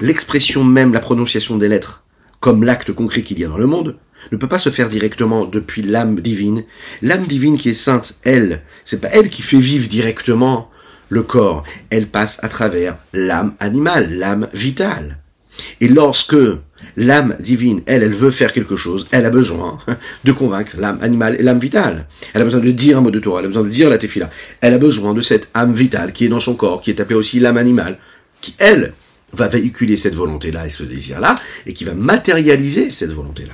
L'expression 0.00 0.64
même, 0.64 0.92
la 0.92 1.00
prononciation 1.00 1.56
des 1.56 1.68
lettres, 1.68 2.04
comme 2.40 2.62
l'acte 2.62 2.92
concret 2.92 3.22
qu'il 3.22 3.38
y 3.38 3.44
a 3.44 3.48
dans 3.48 3.58
le 3.58 3.66
monde, 3.66 3.96
ne 4.32 4.36
peut 4.36 4.48
pas 4.48 4.58
se 4.58 4.70
faire 4.70 4.88
directement 4.88 5.44
depuis 5.44 5.82
l'âme 5.82 6.20
divine. 6.20 6.64
L'âme 7.02 7.26
divine 7.26 7.56
qui 7.56 7.70
est 7.70 7.74
sainte, 7.74 8.16
elle, 8.24 8.62
c'est 8.88 9.02
pas 9.02 9.10
elle 9.12 9.28
qui 9.28 9.42
fait 9.42 9.58
vivre 9.58 9.86
directement 9.86 10.70
le 11.10 11.22
corps. 11.22 11.62
Elle 11.90 12.06
passe 12.06 12.42
à 12.42 12.48
travers 12.48 12.96
l'âme 13.12 13.52
animale, 13.60 14.16
l'âme 14.16 14.48
vitale. 14.54 15.18
Et 15.82 15.88
lorsque 15.88 16.38
l'âme 16.96 17.36
divine, 17.38 17.82
elle, 17.84 18.02
elle 18.02 18.14
veut 18.14 18.30
faire 18.30 18.50
quelque 18.50 18.76
chose, 18.76 19.06
elle 19.10 19.26
a 19.26 19.30
besoin 19.30 19.76
de 20.24 20.32
convaincre 20.32 20.76
l'âme 20.78 20.98
animale 21.02 21.36
et 21.38 21.42
l'âme 21.42 21.58
vitale. 21.58 22.06
Elle 22.32 22.40
a 22.40 22.44
besoin 22.46 22.60
de 22.60 22.70
dire 22.70 22.96
un 22.96 23.02
mot 23.02 23.10
de 23.10 23.20
Torah, 23.20 23.40
elle 23.40 23.44
a 23.44 23.48
besoin 23.48 23.64
de 23.64 23.68
dire 23.68 23.90
la 23.90 23.98
tefila. 23.98 24.30
Elle 24.62 24.72
a 24.72 24.78
besoin 24.78 25.12
de 25.12 25.20
cette 25.20 25.50
âme 25.52 25.74
vitale 25.74 26.14
qui 26.14 26.24
est 26.24 26.28
dans 26.28 26.40
son 26.40 26.54
corps, 26.54 26.80
qui 26.80 26.88
est 26.88 26.98
appelée 26.98 27.18
aussi 27.18 27.40
l'âme 27.40 27.58
animale, 27.58 27.98
qui, 28.40 28.54
elle, 28.56 28.94
va 29.34 29.48
véhiculer 29.48 29.96
cette 29.96 30.14
volonté-là 30.14 30.66
et 30.66 30.70
ce 30.70 30.84
désir-là, 30.84 31.34
et 31.66 31.74
qui 31.74 31.84
va 31.84 31.92
matérialiser 31.92 32.90
cette 32.90 33.12
volonté-là. 33.12 33.52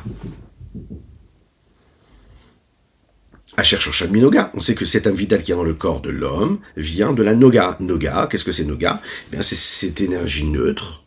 À 3.56 3.62
chercher 3.62 4.08
Noga, 4.08 4.50
on 4.54 4.60
sait 4.60 4.74
que 4.74 4.84
cette 4.84 5.06
âme 5.06 5.14
vitale 5.14 5.42
qui 5.42 5.52
est 5.52 5.54
dans 5.54 5.62
le 5.62 5.74
corps 5.74 6.00
de 6.00 6.10
l'homme 6.10 6.58
vient 6.76 7.12
de 7.12 7.22
la 7.22 7.34
Noga. 7.34 7.76
Noga, 7.78 8.26
qu'est-ce 8.28 8.44
que 8.44 8.50
c'est 8.50 8.64
Noga? 8.64 9.00
Eh 9.32 9.42
C'est 9.42 9.54
cette 9.54 10.00
énergie 10.00 10.44
neutre 10.44 11.04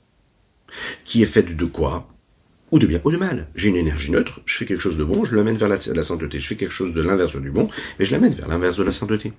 qui 1.03 1.21
est 1.23 1.27
faite 1.27 1.57
de 1.57 1.65
quoi? 1.65 2.07
Ou 2.71 2.79
de 2.79 2.87
bien 2.87 3.01
ou 3.03 3.11
de 3.11 3.17
mal. 3.17 3.47
J'ai 3.55 3.67
une 3.69 3.75
énergie 3.75 4.11
neutre, 4.11 4.41
je 4.45 4.55
fais 4.55 4.65
quelque 4.65 4.79
chose 4.79 4.97
de 4.97 5.03
bon, 5.03 5.25
je 5.25 5.35
l'amène 5.35 5.57
vers 5.57 5.67
la, 5.67 5.77
la, 5.93 6.03
sainteté. 6.03 6.39
Je 6.39 6.47
fais 6.47 6.55
quelque 6.55 6.71
chose 6.71 6.93
de 6.93 7.01
l'inverse 7.01 7.35
du 7.35 7.51
bon, 7.51 7.69
mais 7.99 8.05
je 8.05 8.11
l'amène 8.11 8.33
vers 8.33 8.47
l'inverse 8.47 8.77
de 8.77 8.83
la 8.83 8.91
sainteté. 8.93 9.33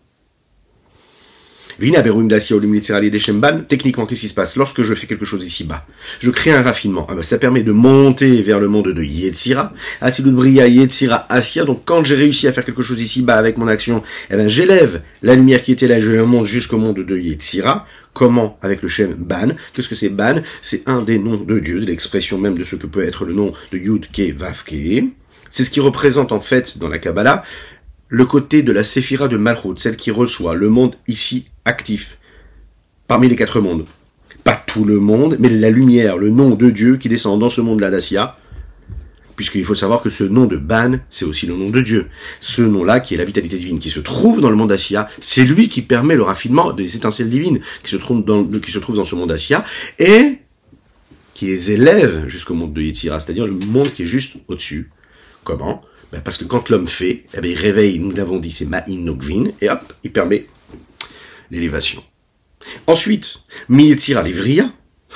Techniquement, 3.69 4.07
qu'est-ce 4.07 4.21
qui 4.21 4.29
se 4.29 4.35
passe? 4.35 4.57
Lorsque 4.57 4.83
je 4.83 4.95
fais 4.95 5.07
quelque 5.07 5.25
chose 5.25 5.45
ici-bas, 5.45 5.87
je 6.19 6.31
crée 6.31 6.51
un 6.51 6.63
raffinement. 6.63 7.07
Ah 7.09 7.15
ben, 7.15 7.23
ça 7.23 7.39
permet 7.39 7.63
de 7.63 7.71
monter 7.71 8.43
vers 8.43 8.59
le 8.59 8.67
monde 8.67 8.89
de 8.89 9.03
Yetzira. 9.03 9.73
Atilut 10.01 10.33
Bria, 10.33 10.67
Yetzira, 10.67 11.27
Asia. 11.29 11.65
Donc 11.65 11.83
quand 11.85 12.03
j'ai 12.05 12.17
réussi 12.17 12.49
à 12.49 12.53
faire 12.53 12.65
quelque 12.65 12.83
chose 12.83 13.01
ici-bas 13.01 13.37
avec 13.37 13.59
mon 13.59 13.69
action, 13.69 14.03
eh 14.31 14.37
ben, 14.37 14.49
j'élève 14.49 15.03
la 15.23 15.37
lumière 15.37 15.63
qui 15.63 15.71
était 15.71 15.87
là, 15.87 16.01
je 16.01 16.11
la 16.11 16.25
monte 16.25 16.47
jusqu'au 16.47 16.79
monde 16.79 16.99
de 16.99 17.17
Yetzira. 17.17 17.87
Comment? 18.13 18.59
Avec 18.63 18.83
le 18.83 18.89
Shem 18.89 19.15
Ban. 19.15 19.51
Qu'est-ce 19.73 19.89
que 19.89 19.95
c'est 19.95 20.09
Ban? 20.09 20.43
C'est 20.63 20.89
un 20.89 21.03
des 21.03 21.21
noms 21.21 21.37
de 21.37 21.61
Dieu, 21.61 21.79
de 21.79 21.87
l'expression 21.87 22.39
même 22.39 22.59
de 22.59 22.65
ce 22.65 22.75
que 22.75 22.89
peut 22.89 23.05
être 23.05 23.25
le 23.25 23.35
nom 23.35 23.53
de 23.71 23.79
Yud 23.79 24.11
Ke 24.11 24.37
Vav 24.37 24.65
Ke. 24.65 25.05
C'est 25.49 25.63
ce 25.63 25.71
qui 25.71 25.79
représente 25.79 26.33
en 26.33 26.41
fait 26.41 26.79
dans 26.79 26.89
la 26.89 26.99
Kabbalah 26.99 27.45
le 28.09 28.25
côté 28.25 28.63
de 28.63 28.73
la 28.73 28.85
séphira 28.85 29.29
de 29.29 29.37
Malchut, 29.37 29.77
celle 29.77 29.97
qui 29.97 30.11
reçoit 30.11 30.55
le 30.55 30.69
monde 30.71 30.97
ici 31.07 31.49
actif, 31.69 32.19
parmi 33.07 33.29
les 33.29 33.37
quatre 33.37 33.61
mondes. 33.61 33.85
Pas 34.43 34.57
tout 34.67 34.85
le 34.85 34.99
monde, 34.99 35.37
mais 35.39 35.51
la 35.51 35.71
lumière, 35.71 36.17
le 36.17 36.31
nom 36.31 36.51
de 36.51 36.71
Dieu 36.71 36.97
qui 36.97 37.09
descend 37.09 37.39
dans 37.39 37.49
ce 37.49 37.61
monde-là 37.61 37.91
d'Assia, 37.91 38.39
puisqu'il 39.37 39.65
faut 39.65 39.77
savoir 39.77 40.03
que 40.03 40.11
ce 40.11 40.25
nom 40.25 40.47
de 40.47 40.57
Ban, 40.57 40.99
c'est 41.11 41.25
aussi 41.25 41.47
le 41.47 41.55
nom 41.55 41.71
de 41.71 41.81
Dieu. 41.81 42.09
Ce 42.41 42.63
nom-là, 42.63 42.99
qui 42.99 43.15
est 43.15 43.19
la 43.19 43.25
vitalité 43.25 43.57
divine, 43.57 43.79
qui 43.79 43.91
se 43.91 44.01
trouve 44.01 44.41
dans 44.41 44.51
le 44.51 44.57
monde 44.57 44.71
d'Assia, 44.71 45.09
c'est 45.21 45.45
lui 45.45 45.69
qui 45.69 45.83
permet 45.83 46.17
le 46.17 46.23
raffinement 46.23 46.73
des 46.73 46.97
étincelles 46.97 47.31
divines 47.31 47.61
qui 47.85 47.91
se 47.91 47.97
trouvent 47.97 48.25
dans, 48.25 48.45
qui 48.45 48.73
se 48.73 48.81
trouvent 48.81 48.97
dans 48.97 49.05
ce 49.05 49.15
monde 49.15 49.29
d'Assia, 49.29 49.65
et 49.99 50.39
qui 51.35 51.47
les 51.47 51.71
élève 51.71 52.27
jusqu'au 52.27 52.55
monde 52.55 52.73
de 52.73 52.83
Yetzira, 52.83 53.21
c'est-à-dire 53.21 53.47
le 53.47 53.53
monde 53.53 53.93
qui 53.93 54.03
est 54.03 54.07
juste 54.07 54.37
au-dessus. 54.49 54.91
Comment? 55.45 55.83
Ben 56.11 56.21
Parce 56.21 56.37
que 56.37 56.45
quand 56.45 56.69
l'homme 56.69 56.89
fait, 56.89 57.27
eh 57.35 57.41
ben, 57.41 57.51
il 57.51 57.57
réveille, 57.57 58.01
nous 58.01 58.11
l'avons 58.11 58.39
dit, 58.39 58.51
c'est 58.51 58.67
Ma'in 58.67 58.99
Nogvin, 58.99 59.45
et 59.61 59.71
hop, 59.71 59.93
il 60.03 60.11
permet 60.11 60.47
l'élévation. 61.51 62.03
Ensuite, 62.87 63.41
Miyetzira 63.69 64.23
Livria, 64.23 64.71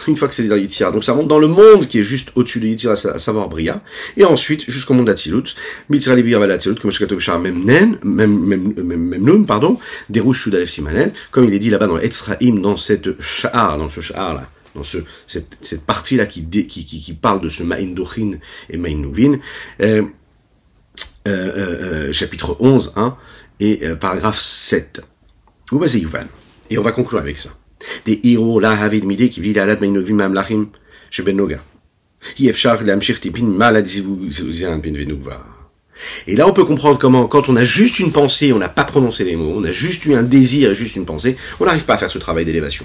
une 0.08 0.16
fois 0.16 0.28
que 0.28 0.34
c'est 0.34 0.44
dans 0.44 0.56
Yitzhira, 0.56 0.90
donc 0.90 1.04
ça 1.04 1.14
monte 1.14 1.28
dans 1.28 1.38
le 1.38 1.46
monde 1.46 1.86
qui 1.86 1.98
est 1.98 2.02
juste 2.02 2.30
au-dessus 2.34 2.60
de 2.60 2.66
Yitzhira, 2.66 2.94
à 2.94 3.18
savoir 3.18 3.48
Bria, 3.48 3.82
et 4.16 4.24
ensuite 4.24 4.68
jusqu'au 4.70 4.94
monde 4.94 5.06
d'Atsilut, 5.06 5.54
Mitzra 5.90 6.14
Livria 6.14 6.38
Valatsilut, 6.38 6.76
comme 6.76 6.90
je 6.90 7.32
même 7.32 7.62
Memnen, 7.64 7.98
même, 8.02 9.46
pardon, 9.46 9.78
des 10.08 10.20
rouges 10.20 10.40
Shudalef 10.40 10.70
Simanel, 10.70 11.12
comme 11.30 11.44
il 11.44 11.54
est 11.54 11.58
dit 11.58 11.70
là-bas 11.70 11.86
dans 11.86 11.98
Etzraim, 11.98 12.60
dans 12.60 12.76
cette 12.76 13.20
Sha'ar, 13.20 13.78
dans 13.78 13.88
ce 13.88 14.00
Sha'ar 14.00 14.34
là, 14.34 14.48
dans 14.74 14.82
ce, 14.82 14.98
cette, 15.26 15.58
cette 15.60 15.84
partie-là 15.84 16.26
qui, 16.26 16.46
qui, 16.48 16.84
qui, 16.86 17.12
parle 17.12 17.40
de 17.40 17.48
ce 17.48 17.62
Ma'in 17.62 17.88
Dochin 17.88 18.32
et 18.70 18.78
Ma'in 18.78 18.96
Nuvin, 18.96 19.38
euh, 19.82 20.02
euh, 21.28 21.28
euh, 21.28 22.12
chapitre 22.12 22.56
11, 22.58 22.94
hein, 22.96 23.16
et 23.60 23.80
euh, 23.84 23.94
paragraphe 23.94 24.40
7. 24.40 25.02
Et 26.70 26.78
on 26.78 26.82
va 26.82 26.92
conclure 26.92 27.20
avec 27.20 27.38
ça. 27.38 27.50
Des 28.04 28.20
héros 28.24 28.60
là, 28.60 28.72
Havid 28.72 29.04
Midi, 29.04 29.30
qui 29.30 29.40
vit 29.40 29.52
la 29.54 29.66
lad 29.66 29.80
Mainovim 29.80 30.14
Mamlachim, 30.14 30.66
chez 31.10 31.22
Ben 31.22 31.36
Noga. 31.36 31.60
Et 36.26 36.36
là, 36.36 36.48
on 36.48 36.52
peut 36.52 36.64
comprendre 36.64 36.98
comment, 36.98 37.26
quand 37.26 37.48
on 37.48 37.56
a 37.56 37.64
juste 37.64 38.00
une 38.00 38.12
pensée, 38.12 38.52
on 38.52 38.58
n'a 38.58 38.68
pas 38.68 38.84
prononcé 38.84 39.24
les 39.24 39.36
mots, 39.36 39.54
on 39.56 39.64
a 39.64 39.72
juste 39.72 40.04
eu 40.04 40.14
un 40.14 40.22
désir 40.22 40.70
et 40.70 40.74
juste 40.74 40.96
une 40.96 41.06
pensée, 41.06 41.36
on 41.58 41.64
n'arrive 41.64 41.84
pas 41.84 41.94
à 41.94 41.98
faire 41.98 42.10
ce 42.10 42.18
travail 42.18 42.44
d'élévation. 42.44 42.84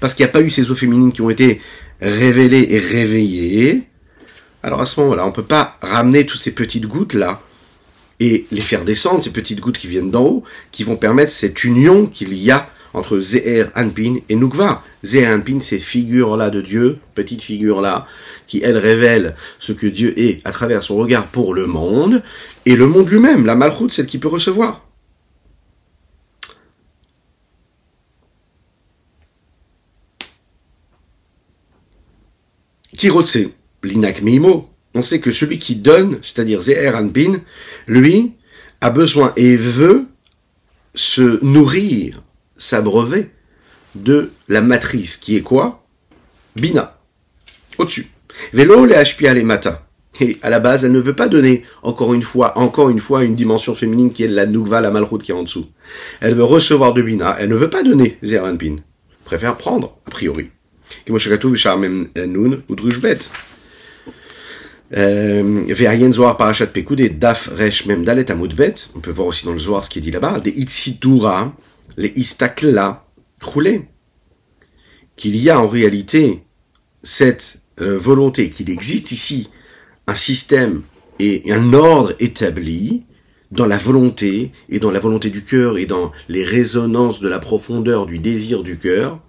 Parce 0.00 0.14
qu'il 0.14 0.24
n'y 0.24 0.30
a 0.30 0.32
pas 0.32 0.42
eu 0.42 0.50
ces 0.50 0.70
eaux 0.70 0.74
féminines 0.74 1.12
qui 1.12 1.22
ont 1.22 1.30
été 1.30 1.60
révélées 2.00 2.66
et 2.70 2.78
réveillées. 2.78 3.84
Alors 4.62 4.80
à 4.80 4.86
ce 4.86 5.00
moment-là, 5.00 5.26
on 5.26 5.32
peut 5.32 5.42
pas 5.44 5.78
ramener 5.82 6.26
toutes 6.26 6.40
ces 6.40 6.52
petites 6.52 6.86
gouttes 6.86 7.14
là 7.14 7.42
et 8.22 8.46
les 8.52 8.60
faire 8.60 8.84
descendre, 8.84 9.20
ces 9.24 9.32
petites 9.32 9.58
gouttes 9.58 9.78
qui 9.78 9.88
viennent 9.88 10.12
d'en 10.12 10.24
haut, 10.24 10.44
qui 10.70 10.84
vont 10.84 10.94
permettre 10.94 11.32
cette 11.32 11.64
union 11.64 12.06
qu'il 12.06 12.34
y 12.34 12.52
a 12.52 12.70
entre 12.94 13.18
Zeher 13.18 13.64
Anpin 13.74 14.18
et 14.28 14.36
Nukva. 14.36 14.84
Zeher 15.04 15.26
Anpin, 15.26 15.58
ces 15.58 15.80
figures-là 15.80 16.50
de 16.50 16.60
Dieu, 16.60 16.98
petites 17.16 17.42
figures-là, 17.42 18.06
qui 18.46 18.60
elles 18.62 18.78
révèlent 18.78 19.34
ce 19.58 19.72
que 19.72 19.88
Dieu 19.88 20.16
est 20.16 20.40
à 20.44 20.52
travers 20.52 20.84
son 20.84 20.94
regard 20.94 21.26
pour 21.26 21.52
le 21.52 21.66
monde, 21.66 22.22
et 22.64 22.76
le 22.76 22.86
monde 22.86 23.08
lui-même, 23.08 23.44
la 23.44 23.56
malchoute, 23.56 23.90
celle 23.90 24.06
qui 24.06 24.18
peut 24.18 24.28
recevoir. 24.28 24.86
Kirotse, 32.96 33.38
Linak 33.82 34.22
Mimo, 34.22 34.72
on 34.94 35.02
sait 35.02 35.20
que 35.20 35.32
celui 35.32 35.58
qui 35.58 35.76
donne, 35.76 36.18
c'est-à-dire 36.22 36.60
Zeher 36.60 36.92
Anpin, 36.94 37.40
lui, 37.86 38.34
a 38.80 38.90
besoin 38.90 39.32
et 39.36 39.56
veut 39.56 40.06
se 40.94 41.42
nourrir, 41.44 42.22
s'abreuver 42.56 43.30
de 43.94 44.30
la 44.48 44.60
matrice, 44.60 45.16
qui 45.16 45.36
est 45.36 45.42
quoi? 45.42 45.84
Bina, 46.56 46.98
au-dessus. 47.78 48.08
Vélo 48.52 48.84
les 48.86 48.94
HPA 48.94 49.34
les 49.34 49.42
mata. 49.42 49.86
Et 50.20 50.36
à 50.42 50.50
la 50.50 50.60
base, 50.60 50.84
elle 50.84 50.92
ne 50.92 51.00
veut 51.00 51.16
pas 51.16 51.28
donner, 51.28 51.64
encore 51.82 52.12
une 52.12 52.22
fois, 52.22 52.58
encore 52.58 52.90
une 52.90 52.98
fois, 52.98 53.24
une 53.24 53.34
dimension 53.34 53.74
féminine 53.74 54.12
qui 54.12 54.24
est 54.24 54.28
la 54.28 54.44
Nukva, 54.46 54.80
la 54.80 54.90
Malroute 54.90 55.22
qui 55.22 55.30
est 55.30 55.34
en 55.34 55.42
dessous. 55.42 55.68
Elle 56.20 56.34
veut 56.34 56.44
recevoir 56.44 56.92
de 56.92 57.00
Bina, 57.00 57.36
elle 57.38 57.48
ne 57.48 57.54
veut 57.54 57.70
pas 57.70 57.82
donner 57.82 58.18
Zeranpin. 58.22 58.76
Préfère 59.24 59.56
prendre, 59.56 59.96
a 60.06 60.10
priori. 60.10 60.50
Euh, 64.94 66.12
Zohar 66.12 66.36
Parashat 66.36 66.66
Pekude, 66.66 67.18
Daf 67.18 67.48
Resh 67.56 67.86
Mem 67.86 68.04
on 68.94 69.00
peut 69.00 69.10
voir 69.10 69.28
aussi 69.28 69.46
dans 69.46 69.52
le 69.52 69.58
Zohar 69.58 69.84
ce 69.84 69.90
qui 69.90 69.98
est 69.98 70.02
dit 70.02 70.10
là-bas, 70.10 70.40
des 70.40 70.50
Itzidura, 70.50 71.54
les 71.96 72.12
Istakla, 72.16 73.06
roulé, 73.40 73.88
qu'il 75.16 75.36
y 75.36 75.50
a 75.50 75.60
en 75.60 75.68
réalité 75.68 76.42
cette 77.02 77.60
euh, 77.80 77.96
volonté, 77.96 78.50
qu'il 78.50 78.70
existe 78.70 79.12
ici 79.12 79.48
un 80.06 80.14
système 80.14 80.82
et 81.18 81.52
un 81.52 81.72
ordre 81.72 82.14
établi 82.18 83.04
dans 83.50 83.66
la 83.66 83.78
volonté 83.78 84.52
et 84.68 84.78
dans 84.78 84.90
la 84.90 84.98
volonté 84.98 85.30
du 85.30 85.44
cœur 85.44 85.78
et 85.78 85.86
dans 85.86 86.10
les 86.28 86.44
résonances 86.44 87.20
de 87.20 87.28
la 87.28 87.38
profondeur 87.38 88.06
du 88.06 88.18
désir 88.18 88.62
du 88.62 88.78
cœur, 88.78 89.20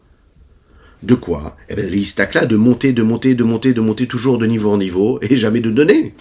de 1.04 1.16
quoi? 1.16 1.58
Eh 1.70 1.76
bien, 1.76 1.90
là 2.34 2.46
de 2.46 2.56
monter, 2.56 2.94
de 2.94 3.04
monter, 3.04 3.36
de 3.36 3.44
monter, 3.44 3.74
de 3.74 3.82
monter 3.82 4.08
toujours 4.08 4.38
de 4.38 4.46
niveau 4.46 4.72
en 4.72 4.78
niveau 4.78 5.20
et 5.22 5.36
jamais 5.36 5.60
de 5.60 5.70
donner. 5.70 6.14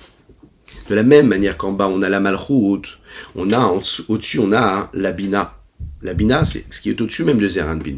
De 0.91 0.95
la 0.95 1.05
même 1.05 1.29
manière 1.29 1.57
qu'en 1.57 1.73
bas, 1.73 1.89
on 1.89 2.03
a 2.03 2.09
la 2.09 2.21
malchoute, 2.21 2.99
on 3.37 3.53
a 3.53 3.73
au-dessus, 4.09 4.41
on 4.41 4.53
a 4.53 4.91
la 4.93 5.13
bina. 5.13 5.55
La 6.03 6.15
bina, 6.15 6.45
c'est 6.45 6.65
ce 6.71 6.81
qui 6.81 6.91
est 6.91 7.01
au-dessus 7.01 7.23
même 7.23 7.39
de 7.39 7.49
Zeranpin. 7.49 7.97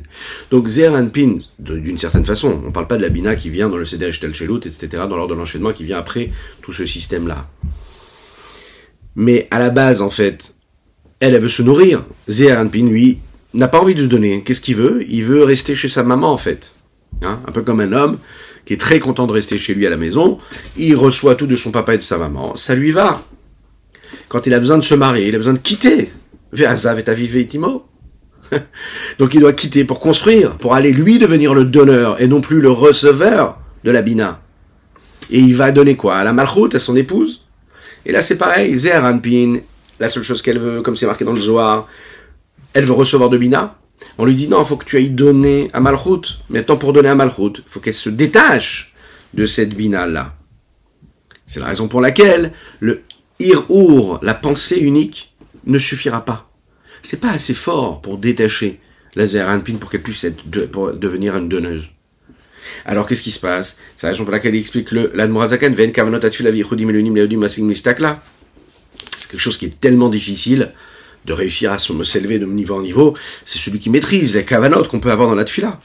Donc 0.50 0.68
Zeranpin, 0.68 1.38
d'une 1.58 1.96
certaine 1.96 2.26
façon, 2.26 2.60
on 2.62 2.66
ne 2.66 2.72
parle 2.72 2.86
pas 2.86 2.98
de 2.98 3.02
la 3.02 3.08
bina 3.08 3.34
qui 3.34 3.48
vient 3.48 3.70
dans 3.70 3.78
le 3.78 3.86
Seder 3.86 4.10
Tel 4.20 4.34
Shelut, 4.34 4.66
etc., 4.66 4.88
dans 5.08 5.16
l'ordre 5.16 5.34
de 5.34 5.38
l'enchaînement 5.38 5.72
qui 5.72 5.84
vient 5.84 5.98
après 5.98 6.30
tout 6.60 6.74
ce 6.74 6.84
système-là. 6.84 7.48
Mais 9.16 9.48
à 9.50 9.58
la 9.58 9.70
base, 9.70 10.02
en 10.02 10.10
fait, 10.10 10.54
elle, 11.20 11.34
elle 11.34 11.40
veut 11.40 11.48
se 11.48 11.62
nourrir. 11.62 12.04
Zeranpin, 12.28 12.86
lui, 12.86 13.20
n'a 13.54 13.68
pas 13.68 13.80
envie 13.80 13.94
de 13.94 14.06
donner. 14.06 14.42
Qu'est-ce 14.42 14.60
qu'il 14.60 14.76
veut? 14.76 15.04
Il 15.08 15.24
veut 15.24 15.44
rester 15.44 15.74
chez 15.74 15.88
sa 15.88 16.02
maman, 16.02 16.32
en 16.32 16.38
fait. 16.38 16.74
Hein? 17.22 17.40
Un 17.46 17.52
peu 17.52 17.62
comme 17.62 17.80
un 17.80 17.92
homme 17.92 18.18
qui 18.64 18.72
est 18.72 18.80
très 18.80 18.98
content 18.98 19.26
de 19.26 19.32
rester 19.32 19.58
chez 19.58 19.74
lui 19.74 19.86
à 19.86 19.90
la 19.90 19.96
maison. 19.96 20.38
Il 20.76 20.96
reçoit 20.96 21.34
tout 21.34 21.46
de 21.46 21.56
son 21.56 21.70
papa 21.70 21.94
et 21.94 21.98
de 21.98 22.02
sa 22.02 22.18
maman. 22.18 22.56
Ça 22.56 22.74
lui 22.74 22.92
va. 22.92 23.22
Quand 24.28 24.46
il 24.46 24.54
a 24.54 24.60
besoin 24.60 24.78
de 24.78 24.82
se 24.82 24.94
marier, 24.94 25.28
il 25.28 25.34
a 25.34 25.38
besoin 25.38 25.52
de 25.52 25.58
quitter. 25.58 26.10
Ve'azav 26.52 26.98
et 26.98 27.46
timo. 27.46 27.86
Donc 29.18 29.34
il 29.34 29.40
doit 29.40 29.52
quitter 29.52 29.84
pour 29.84 30.00
construire, 30.00 30.52
pour 30.52 30.74
aller 30.74 30.92
lui 30.92 31.18
devenir 31.18 31.54
le 31.54 31.64
donneur 31.64 32.20
et 32.20 32.26
non 32.26 32.40
plus 32.40 32.60
le 32.60 32.70
receveur 32.70 33.58
de 33.84 33.90
la 33.90 34.02
bina. 34.02 34.40
Et 35.30 35.38
il 35.38 35.56
va 35.56 35.72
donner 35.72 35.96
quoi? 35.96 36.16
À 36.16 36.24
la 36.24 36.32
malchoute, 36.32 36.74
à 36.74 36.78
son 36.78 36.96
épouse? 36.96 37.46
Et 38.06 38.12
là 38.12 38.20
c'est 38.20 38.36
pareil, 38.36 38.78
Zeranpin, 38.78 39.60
la 39.98 40.08
seule 40.08 40.22
chose 40.22 40.42
qu'elle 40.42 40.58
veut, 40.58 40.82
comme 40.82 40.96
c'est 40.96 41.06
marqué 41.06 41.24
dans 41.24 41.32
le 41.32 41.40
Zohar, 41.40 41.88
elle 42.74 42.84
veut 42.84 42.92
recevoir 42.92 43.30
de 43.30 43.38
Bina. 43.38 43.78
On 44.18 44.24
lui 44.24 44.34
dit 44.34 44.48
non, 44.48 44.62
il 44.62 44.66
faut 44.66 44.76
que 44.76 44.84
tu 44.84 44.96
ailles 44.96 45.10
donner 45.10 45.70
à 45.72 45.80
Malchut. 45.80 46.40
Maintenant, 46.50 46.76
pour 46.76 46.92
donner 46.92 47.08
à 47.08 47.14
Malchut, 47.14 47.58
il 47.58 47.64
faut 47.66 47.80
qu'elle 47.80 47.94
se 47.94 48.10
détache 48.10 48.94
de 49.32 49.46
cette 49.46 49.74
Bina-là. 49.74 50.34
C'est 51.46 51.60
la 51.60 51.66
raison 51.66 51.88
pour 51.88 52.00
laquelle 52.00 52.52
le 52.80 53.02
Ir-Ur, 53.38 54.18
la 54.22 54.34
pensée 54.34 54.78
unique, 54.78 55.34
ne 55.66 55.78
suffira 55.78 56.24
pas. 56.24 56.50
C'est 57.02 57.20
pas 57.20 57.30
assez 57.30 57.54
fort 57.54 58.00
pour 58.00 58.18
détacher 58.18 58.80
la 59.14 59.26
Zéranpin 59.26 59.76
pour 59.76 59.90
qu'elle 59.90 60.02
puisse 60.02 60.26
devenir 60.46 61.37
une 61.37 61.48
donneuse. 61.48 61.84
Alors 62.87 63.06
qu'est-ce 63.06 63.22
qui 63.22 63.30
se 63.30 63.40
passe? 63.40 63.78
C'est 63.96 64.06
la 64.06 64.12
raison 64.12 64.24
pour 64.24 64.32
laquelle 64.32 64.54
il 64.54 64.60
explique 64.60 64.90
le 64.90 65.10
l'Admorazakan, 65.14 65.72
Ven 65.72 65.92
Kavanot 65.92 66.20
C'est 66.20 66.30
quelque 69.30 69.38
chose 69.38 69.58
qui 69.58 69.66
est 69.66 69.80
tellement 69.80 70.08
difficile 70.08 70.72
de 71.24 71.32
réussir 71.32 71.72
à 71.72 71.78
s'élever 71.78 72.38
de 72.38 72.46
niveau 72.46 72.76
en 72.76 72.82
niveau, 72.82 73.14
c'est 73.44 73.58
celui 73.58 73.78
qui 73.78 73.90
maîtrise 73.90 74.34
les 74.34 74.44
cavanotes 74.44 74.88
qu'on 74.88 75.00
peut 75.00 75.10
avoir 75.10 75.28
dans 75.28 75.34
la 75.34 75.44
tfila. 75.44 75.80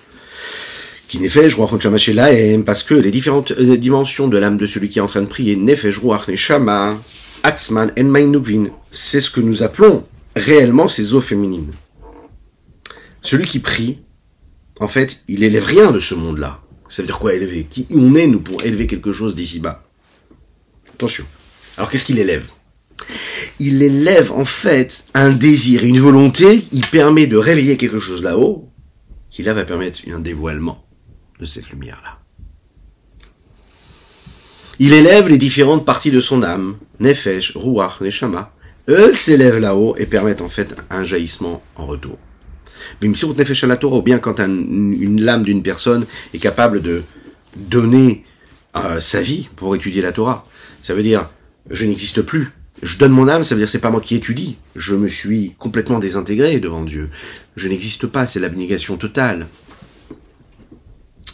Qui 1.07 1.19
nefesh 1.19 1.55
ruach 1.55 1.73
neshama 1.73 2.27
parce 2.65 2.83
que 2.83 2.93
les 2.93 3.09
différentes 3.09 3.51
euh, 3.51 3.77
dimensions 3.77 4.27
de 4.27 4.37
l'âme 4.37 4.57
de 4.57 4.67
celui 4.67 4.89
qui 4.89 4.99
est 4.99 5.01
en 5.01 5.07
train 5.07 5.21
de 5.21 5.27
prier, 5.27 5.55
nefesh 5.55 5.97
ruach 5.97 6.27
neshama, 6.27 6.95
atzman 7.43 7.91
en 7.97 8.63
c'est 8.91 9.21
ce 9.21 9.31
que 9.31 9.41
nous 9.41 9.63
appelons 9.63 10.05
réellement 10.35 10.87
ces 10.87 11.13
eaux 11.13 11.21
féminines. 11.21 11.71
Celui 13.21 13.45
qui 13.45 13.59
prie, 13.59 13.99
en 14.79 14.87
fait, 14.87 15.19
il 15.27 15.43
élève 15.43 15.65
rien 15.65 15.91
de 15.91 15.99
ce 15.99 16.15
monde-là. 16.15 16.61
Ça 16.87 17.01
veut 17.01 17.07
dire 17.07 17.19
quoi 17.19 17.33
élever? 17.33 17.65
Qui 17.69 17.87
on 17.91 18.15
est, 18.15 18.27
nous, 18.27 18.39
pour 18.39 18.63
élever 18.63 18.87
quelque 18.87 19.13
chose 19.13 19.35
d'ici 19.35 19.59
bas 19.59 19.83
Attention. 20.93 21.25
Alors 21.77 21.89
qu'est-ce 21.89 22.05
qu'il 22.05 22.19
élève? 22.19 22.45
Il 23.59 23.83
élève 23.83 24.31
en 24.31 24.45
fait 24.45 25.05
un 25.13 25.31
désir, 25.31 25.83
une 25.83 25.99
volonté, 25.99 26.65
il 26.71 26.85
permet 26.85 27.27
de 27.27 27.37
réveiller 27.37 27.77
quelque 27.77 27.99
chose 27.99 28.23
là-haut, 28.23 28.69
qui 29.29 29.43
là 29.43 29.53
va 29.53 29.65
permettre 29.65 29.99
un 30.11 30.19
dévoilement 30.19 30.85
de 31.39 31.45
cette 31.45 31.69
lumière-là. 31.69 32.19
Il 34.79 34.93
élève 34.93 35.27
les 35.27 35.37
différentes 35.37 35.85
parties 35.85 36.11
de 36.11 36.21
son 36.21 36.41
âme, 36.41 36.77
Nefesh, 37.01 37.51
Ruach, 37.55 37.99
Neshama. 37.99 38.53
Eux 38.87 39.11
s'élèvent 39.11 39.59
là-haut 39.59 39.95
et 39.97 40.05
permettent 40.05 40.41
en 40.41 40.47
fait 40.47 40.73
un 40.89 41.03
jaillissement 41.03 41.61
en 41.75 41.85
retour. 41.85 42.17
Nefesh 43.01 43.63
la 43.63 43.75
Torah, 43.75 43.97
ou 43.97 44.01
bien 44.01 44.19
quand 44.19 44.39
une 44.39 45.21
lame 45.21 45.43
d'une 45.43 45.61
personne 45.61 46.05
est 46.33 46.39
capable 46.39 46.81
de 46.81 47.03
donner 47.57 48.25
euh, 48.75 48.99
sa 48.99 49.21
vie 49.21 49.49
pour 49.57 49.75
étudier 49.75 50.01
la 50.01 50.13
Torah. 50.13 50.47
Ça 50.81 50.93
veut 50.93 51.03
dire, 51.03 51.29
je 51.69 51.85
n'existe 51.85 52.21
plus, 52.21 52.51
je 52.81 52.97
donne 52.97 53.11
mon 53.11 53.27
âme, 53.27 53.43
ça 53.43 53.55
veut 53.55 53.61
dire 53.61 53.69
c'est 53.69 53.79
pas 53.79 53.91
moi 53.91 54.01
qui 54.01 54.15
étudie. 54.15 54.57
Je 54.75 54.95
me 54.95 55.07
suis 55.07 55.55
complètement 55.57 55.99
désintégré 55.99 56.59
devant 56.59 56.83
Dieu. 56.83 57.09
Je 57.55 57.67
n'existe 57.67 58.07
pas, 58.07 58.25
c'est 58.25 58.39
l'abnégation 58.39 58.97
totale. 58.97 59.47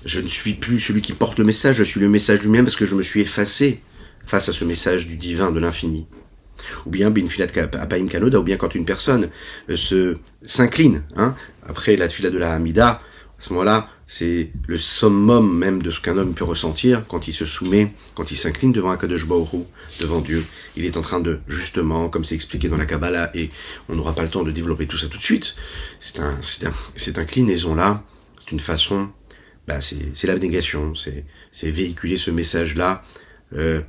Je 0.05 0.19
ne 0.19 0.27
suis 0.27 0.53
plus 0.53 0.79
celui 0.79 1.01
qui 1.01 1.13
porte 1.13 1.39
le 1.39 1.45
message, 1.45 1.77
je 1.77 1.83
suis 1.83 1.99
le 1.99 2.09
message 2.09 2.41
lui-même 2.41 2.65
parce 2.65 2.75
que 2.75 2.85
je 2.85 2.95
me 2.95 3.03
suis 3.03 3.21
effacé 3.21 3.81
face 4.25 4.49
à 4.49 4.53
ce 4.53 4.65
message 4.65 5.07
du 5.07 5.17
divin, 5.17 5.51
de 5.51 5.59
l'infini. 5.59 6.07
Ou 6.85 6.89
bien 6.89 7.09
binfilat 7.11 7.47
apaim 7.73 8.07
kanoda, 8.07 8.39
ou 8.39 8.43
bien 8.43 8.57
quand 8.57 8.73
une 8.75 8.85
personne 8.85 9.29
euh, 9.69 9.75
se 9.75 10.17
s'incline, 10.43 11.03
hein, 11.15 11.35
après 11.67 11.95
la 11.95 12.09
fila 12.09 12.29
de 12.29 12.37
la 12.37 12.53
Hamida, 12.53 12.89
à 12.89 13.01
ce 13.39 13.51
moment-là, 13.53 13.89
c'est 14.07 14.51
le 14.67 14.77
summum 14.77 15.57
même 15.57 15.81
de 15.81 15.89
ce 15.89 15.99
qu'un 15.99 16.17
homme 16.17 16.33
peut 16.33 16.43
ressentir 16.43 17.03
quand 17.07 17.27
il 17.27 17.33
se 17.33 17.45
soumet, 17.45 17.93
quand 18.13 18.31
il 18.31 18.37
s'incline 18.37 18.71
devant 18.71 18.91
Akadosh 18.91 19.25
Baoru, 19.25 19.63
devant 19.99 20.21
Dieu. 20.21 20.45
Il 20.75 20.85
est 20.85 20.97
en 20.97 21.01
train 21.01 21.19
de, 21.19 21.39
justement, 21.47 22.09
comme 22.09 22.23
c'est 22.23 22.35
expliqué 22.35 22.69
dans 22.69 22.77
la 22.77 22.85
Kabbalah, 22.85 23.31
et 23.35 23.49
on 23.89 23.95
n'aura 23.95 24.13
pas 24.13 24.21
le 24.23 24.29
temps 24.29 24.43
de 24.43 24.51
développer 24.51 24.85
tout 24.85 24.97
ça 24.97 25.07
tout 25.07 25.17
de 25.17 25.23
suite, 25.23 25.55
c'est 25.99 26.19
un, 26.19 26.35
un, 26.35 26.73
cette 26.95 27.17
inclinaison-là, 27.17 28.03
c'est 28.39 28.51
une 28.51 28.59
façon, 28.59 29.09
bah, 29.67 29.79
c'est, 29.81 30.27
l'abnégation, 30.27 30.93
c'est, 30.93 31.25
véhiculer 31.63 32.17
ce 32.17 32.29
message-là, 32.29 33.03
euh, 33.53 33.81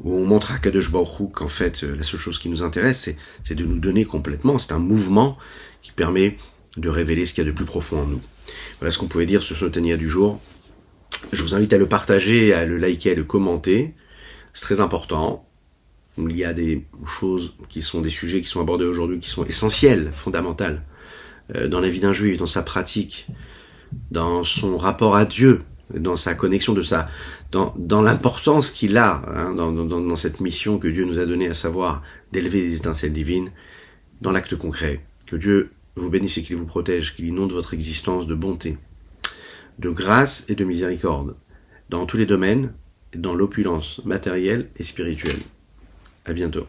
où 0.00 0.14
on 0.14 0.26
montre 0.26 0.52
à 0.52 0.58
Kadosh 0.58 0.90
Baruch 0.90 1.32
qu'en 1.32 1.48
fait, 1.48 1.84
euh, 1.84 1.96
la 1.96 2.02
seule 2.02 2.20
chose 2.20 2.38
qui 2.38 2.50
nous 2.50 2.62
intéresse, 2.62 3.00
c'est, 3.00 3.16
c'est 3.42 3.54
de 3.54 3.64
nous 3.64 3.78
donner 3.78 4.04
complètement. 4.04 4.58
C'est 4.58 4.72
un 4.72 4.78
mouvement 4.78 5.38
qui 5.82 5.92
permet 5.92 6.36
de 6.76 6.88
révéler 6.88 7.24
ce 7.24 7.32
qu'il 7.32 7.44
y 7.44 7.46
a 7.46 7.50
de 7.50 7.54
plus 7.54 7.64
profond 7.64 8.00
en 8.02 8.06
nous. 8.06 8.20
Voilà 8.80 8.90
ce 8.90 8.98
qu'on 8.98 9.06
pouvait 9.06 9.26
dire 9.26 9.42
sur 9.42 9.56
ce 9.56 9.64
Tania 9.66 9.96
du 9.96 10.08
jour. 10.08 10.40
Je 11.32 11.42
vous 11.42 11.54
invite 11.54 11.72
à 11.72 11.78
le 11.78 11.86
partager, 11.86 12.52
à 12.52 12.64
le 12.64 12.76
liker, 12.76 13.12
à 13.12 13.14
le 13.14 13.24
commenter. 13.24 13.94
C'est 14.52 14.64
très 14.64 14.80
important. 14.80 15.48
Il 16.18 16.36
y 16.36 16.44
a 16.44 16.52
des 16.52 16.86
choses 17.06 17.54
qui 17.68 17.82
sont 17.82 18.00
des 18.00 18.10
sujets 18.10 18.40
qui 18.40 18.46
sont 18.46 18.60
abordés 18.60 18.84
aujourd'hui, 18.84 19.18
qui 19.18 19.28
sont 19.28 19.44
essentiels, 19.44 20.12
fondamentaux, 20.14 20.64
euh, 21.54 21.68
dans 21.68 21.80
la 21.80 21.88
vie 21.88 22.00
d'un 22.00 22.12
juif, 22.12 22.38
dans 22.38 22.46
sa 22.46 22.62
pratique, 22.62 23.26
dans 24.10 24.44
son 24.44 24.76
rapport 24.76 25.16
à 25.16 25.24
Dieu, 25.24 25.62
dans 25.92 26.16
sa 26.16 26.34
connexion 26.34 26.72
de 26.72 26.82
sa, 26.82 27.08
dans, 27.50 28.02
l'importance 28.02 28.70
qu'il 28.70 28.96
a 28.96 29.22
hein, 29.28 29.54
dans, 29.54 29.72
dans, 29.72 30.00
dans 30.00 30.16
cette 30.16 30.40
mission 30.40 30.78
que 30.78 30.88
Dieu 30.88 31.04
nous 31.04 31.18
a 31.18 31.26
donnée, 31.26 31.48
à 31.48 31.54
savoir 31.54 32.02
d'élever 32.32 32.62
les 32.62 32.76
étincelles 32.76 33.12
divines 33.12 33.50
dans 34.20 34.30
l'acte 34.30 34.56
concret. 34.56 35.04
Que 35.26 35.36
Dieu 35.36 35.70
vous 35.96 36.10
bénisse 36.10 36.38
et 36.38 36.42
qu'il 36.42 36.56
vous 36.56 36.66
protège, 36.66 37.14
qu'il 37.14 37.26
inonde 37.26 37.52
votre 37.52 37.74
existence 37.74 38.26
de 38.26 38.34
bonté, 38.34 38.78
de 39.78 39.90
grâce 39.90 40.44
et 40.48 40.54
de 40.54 40.64
miséricorde, 40.64 41.36
dans 41.88 42.06
tous 42.06 42.16
les 42.16 42.26
domaines, 42.26 42.72
dans 43.14 43.34
l'opulence 43.34 44.00
matérielle 44.04 44.70
et 44.76 44.82
spirituelle. 44.82 45.38
À 46.24 46.32
bientôt. 46.32 46.66